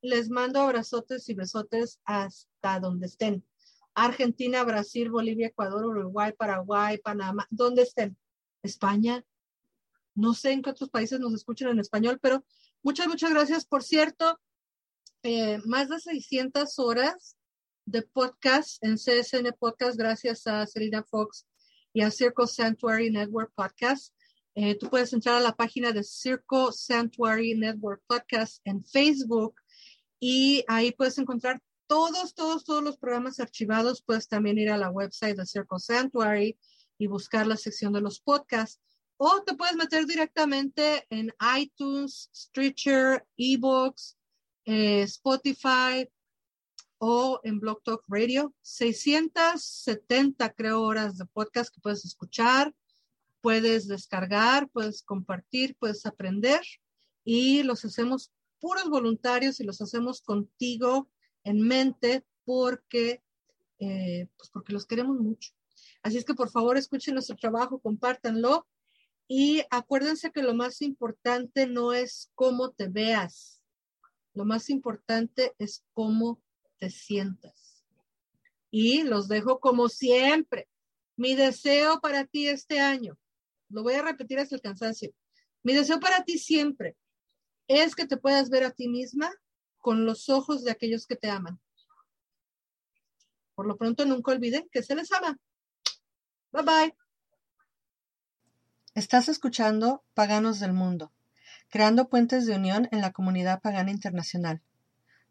les 0.05 0.29
mando 0.29 0.59
abrazotes 0.59 1.27
y 1.29 1.33
besotes 1.33 1.99
hasta 2.05 2.79
donde 2.79 3.07
estén. 3.07 3.45
Argentina, 3.93 4.63
Brasil, 4.63 5.09
Bolivia, 5.09 5.47
Ecuador, 5.47 5.85
Uruguay, 5.85 6.33
Paraguay, 6.37 6.97
Panamá, 6.97 7.47
donde 7.49 7.83
estén. 7.83 8.17
España. 8.61 9.23
No 10.15 10.33
sé 10.33 10.51
en 10.51 10.61
qué 10.61 10.71
otros 10.71 10.89
países 10.89 11.19
nos 11.19 11.33
escuchan 11.33 11.69
en 11.69 11.79
español, 11.79 12.19
pero 12.21 12.43
muchas, 12.83 13.07
muchas 13.07 13.31
gracias. 13.31 13.65
Por 13.65 13.83
cierto, 13.83 14.39
eh, 15.23 15.59
más 15.65 15.89
de 15.89 15.99
600 15.99 16.79
horas 16.79 17.37
de 17.85 18.01
podcast 18.01 18.83
en 18.83 18.95
CSN 18.95 19.53
Podcast 19.59 19.97
gracias 19.97 20.47
a 20.47 20.65
Selina 20.65 21.03
Fox 21.03 21.45
y 21.93 22.01
a 22.01 22.11
Circle 22.11 22.47
Sanctuary 22.47 23.11
Network 23.11 23.51
Podcast. 23.55 24.13
Eh, 24.55 24.77
tú 24.77 24.89
puedes 24.89 25.13
entrar 25.13 25.35
a 25.35 25.41
la 25.41 25.55
página 25.55 25.91
de 25.91 26.03
Circle 26.03 26.71
Sanctuary 26.71 27.55
Network 27.55 28.01
Podcast 28.07 28.61
en 28.65 28.83
Facebook 28.83 29.55
y 30.19 30.63
ahí 30.67 30.91
puedes 30.91 31.17
encontrar 31.17 31.61
todos, 31.87 32.33
todos, 32.33 32.63
todos 32.63 32.83
los 32.83 32.97
programas 32.97 33.39
archivados. 33.39 34.01
Puedes 34.01 34.27
también 34.27 34.57
ir 34.57 34.69
a 34.69 34.77
la 34.77 34.89
website 34.89 35.37
de 35.37 35.45
Circle 35.45 35.79
Sanctuary 35.79 36.57
y 36.97 37.07
buscar 37.07 37.47
la 37.47 37.57
sección 37.57 37.93
de 37.93 38.01
los 38.01 38.19
podcasts. 38.19 38.79
O 39.17 39.43
te 39.43 39.55
puedes 39.55 39.75
meter 39.75 40.05
directamente 40.05 41.05
en 41.09 41.31
iTunes, 41.57 42.29
Stitcher, 42.35 43.25
eBooks, 43.37 44.17
eh, 44.65 45.03
Spotify 45.03 46.09
o 46.97 47.39
en 47.43 47.59
Blog 47.59 47.81
Talk 47.83 48.03
Radio. 48.07 48.53
670, 48.61 50.53
creo, 50.53 50.81
horas 50.81 51.17
de 51.17 51.25
podcast 51.27 51.73
que 51.73 51.81
puedes 51.81 52.03
escuchar, 52.03 52.73
puedes 53.41 53.87
descargar, 53.87 54.67
puedes 54.69 55.03
compartir, 55.03 55.75
puedes 55.77 56.05
aprender 56.05 56.61
y 57.23 57.63
los 57.63 57.85
hacemos 57.85 58.31
puros 58.65 58.89
voluntarios 58.89 59.59
y 59.59 59.63
los 59.63 59.79
hacemos 59.79 60.21
contigo 60.21 61.07
en 61.43 61.61
mente 61.61 62.25
porque, 62.45 63.21
eh, 63.77 64.27
pues 64.35 64.49
porque 64.49 64.73
los 64.73 64.87
queremos 64.87 65.19
mucho. 65.19 65.51
Así 66.01 66.17
es 66.17 66.25
que 66.25 66.33
por 66.33 66.49
favor 66.49 66.75
escuchen 66.75 67.13
nuestro 67.13 67.35
trabajo, 67.35 67.77
compártanlo 67.77 68.65
y 69.27 69.61
acuérdense 69.69 70.31
que 70.31 70.41
lo 70.41 70.55
más 70.55 70.81
importante 70.81 71.67
no 71.67 71.93
es 71.93 72.31
cómo 72.33 72.71
te 72.71 72.87
veas, 72.87 73.61
lo 74.33 74.45
más 74.45 74.71
importante 74.71 75.53
es 75.59 75.85
cómo 75.93 76.41
te 76.79 76.89
sientas. 76.89 77.85
Y 78.71 79.03
los 79.03 79.27
dejo 79.27 79.59
como 79.59 79.89
siempre. 79.89 80.67
Mi 81.17 81.35
deseo 81.35 81.99
para 82.01 82.25
ti 82.25 82.47
este 82.47 82.79
año, 82.79 83.15
lo 83.69 83.83
voy 83.83 83.93
a 83.93 84.01
repetir 84.01 84.39
hasta 84.39 84.55
el 84.55 84.61
cansancio, 84.61 85.13
mi 85.61 85.75
deseo 85.75 85.99
para 85.99 86.23
ti 86.23 86.39
siempre 86.39 86.95
es 87.67 87.95
que 87.95 88.05
te 88.05 88.17
puedas 88.17 88.49
ver 88.49 88.63
a 88.63 88.71
ti 88.71 88.87
misma 88.87 89.31
con 89.79 90.05
los 90.05 90.29
ojos 90.29 90.63
de 90.63 90.71
aquellos 90.71 91.05
que 91.07 91.15
te 91.15 91.29
aman. 91.29 91.59
Por 93.55 93.67
lo 93.67 93.77
pronto, 93.77 94.05
nunca 94.05 94.31
olviden 94.31 94.67
que 94.71 94.83
se 94.83 94.95
les 94.95 95.11
ama. 95.11 95.37
Bye 96.51 96.63
bye. 96.63 96.95
Estás 98.93 99.29
escuchando 99.29 100.03
Paganos 100.13 100.59
del 100.59 100.73
Mundo, 100.73 101.11
creando 101.69 102.09
puentes 102.09 102.45
de 102.45 102.55
unión 102.55 102.87
en 102.91 103.01
la 103.01 103.11
comunidad 103.11 103.61
pagana 103.61 103.91
internacional. 103.91 104.61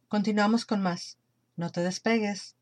Continuamos 0.08 0.66
con 0.66 0.82
más. 0.82 1.18
No 1.56 1.70
te 1.70 1.80
despegues. 1.80 2.56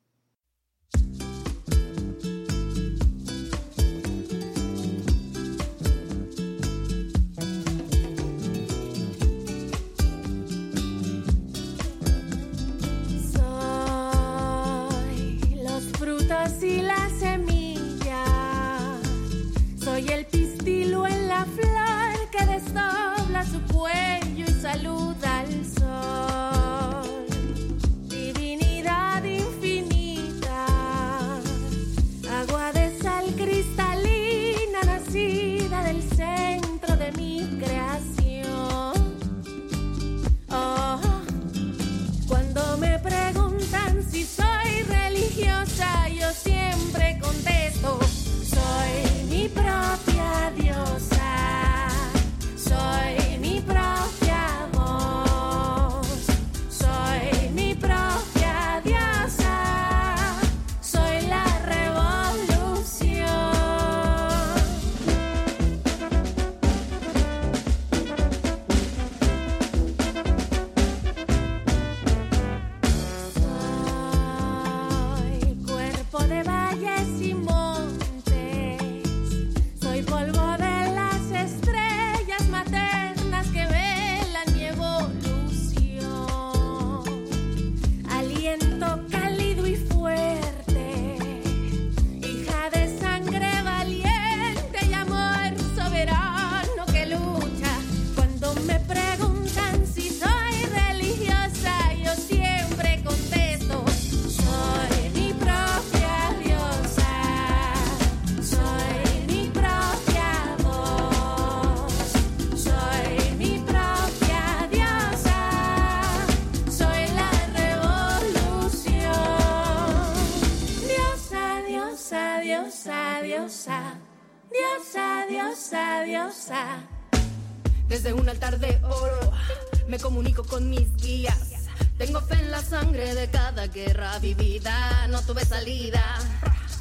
No 135.12 135.20
tuve 135.20 135.44
salida. 135.44 136.02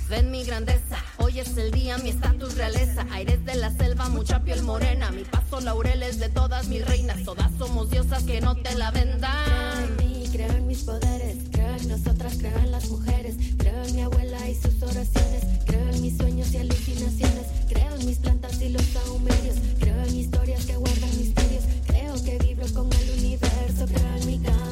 Ven 0.07 0.31
mi 0.31 0.45
grandeza, 0.45 0.95
hoy 1.17 1.41
es 1.41 1.57
el 1.57 1.69
día, 1.69 1.97
mi 1.97 2.11
estatus 2.11 2.55
realeza. 2.55 3.05
Aires 3.11 3.43
de 3.43 3.55
la 3.55 3.71
selva, 3.71 4.07
mucha 4.07 4.39
piel 4.39 4.63
morena. 4.63 5.11
Mi 5.11 5.25
paso 5.25 5.59
laureles 5.59 6.17
de 6.17 6.29
todas 6.29 6.69
mis 6.69 6.85
reinas. 6.85 7.25
Todas 7.25 7.51
somos 7.57 7.89
diosas 7.89 8.23
que 8.23 8.39
no 8.39 8.55
te 8.55 8.73
la 8.75 8.89
vendan. 8.91 9.33
Creo 9.43 9.79
en 9.79 9.97
mí, 9.97 10.29
creo 10.31 10.51
en 10.53 10.65
mis 10.65 10.83
poderes. 10.83 11.39
Creo 11.51 11.75
en 11.75 11.89
nosotras, 11.89 12.37
creo 12.39 12.57
en 12.59 12.71
las 12.71 12.87
mujeres. 12.87 13.35
Creo 13.57 13.83
en 13.83 13.95
mi 13.95 14.01
abuela 14.01 14.49
y 14.49 14.55
sus 14.55 14.81
oraciones. 14.81 15.43
Creo 15.65 15.89
en 15.89 16.01
mis 16.01 16.15
sueños 16.15 16.53
y 16.53 16.57
alucinaciones. 16.57 17.47
Creo 17.67 17.93
en 17.95 18.05
mis 18.05 18.17
plantas 18.19 18.61
y 18.61 18.69
los 18.69 18.83
saumerios. 18.83 19.57
Creo 19.77 20.05
en 20.05 20.15
historias 20.15 20.65
que 20.65 20.77
guardan 20.77 21.17
misterios. 21.17 21.65
Creo 21.85 22.23
que 22.23 22.37
vibro 22.37 22.65
con 22.73 22.93
el 22.93 23.09
universo. 23.19 23.85
Creo 23.87 24.15
en 24.15 24.25
mi 24.25 24.39
canto. 24.39 24.71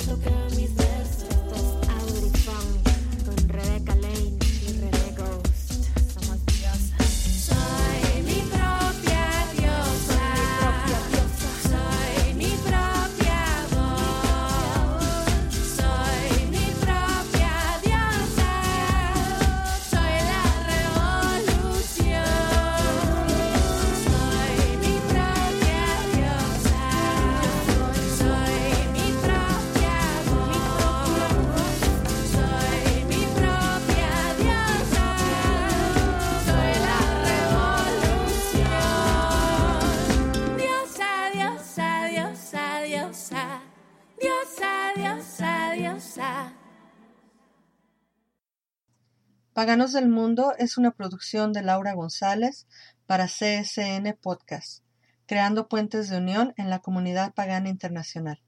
Paganos 49.60 49.92
del 49.92 50.08
Mundo 50.08 50.54
es 50.58 50.78
una 50.78 50.92
producción 50.92 51.52
de 51.52 51.62
Laura 51.62 51.92
González 51.92 52.66
para 53.06 53.26
CSN 53.26 54.18
Podcast, 54.22 54.86
creando 55.26 55.68
puentes 55.68 56.08
de 56.08 56.16
unión 56.16 56.54
en 56.56 56.70
la 56.70 56.80
comunidad 56.80 57.34
pagana 57.34 57.68
internacional. 57.68 58.42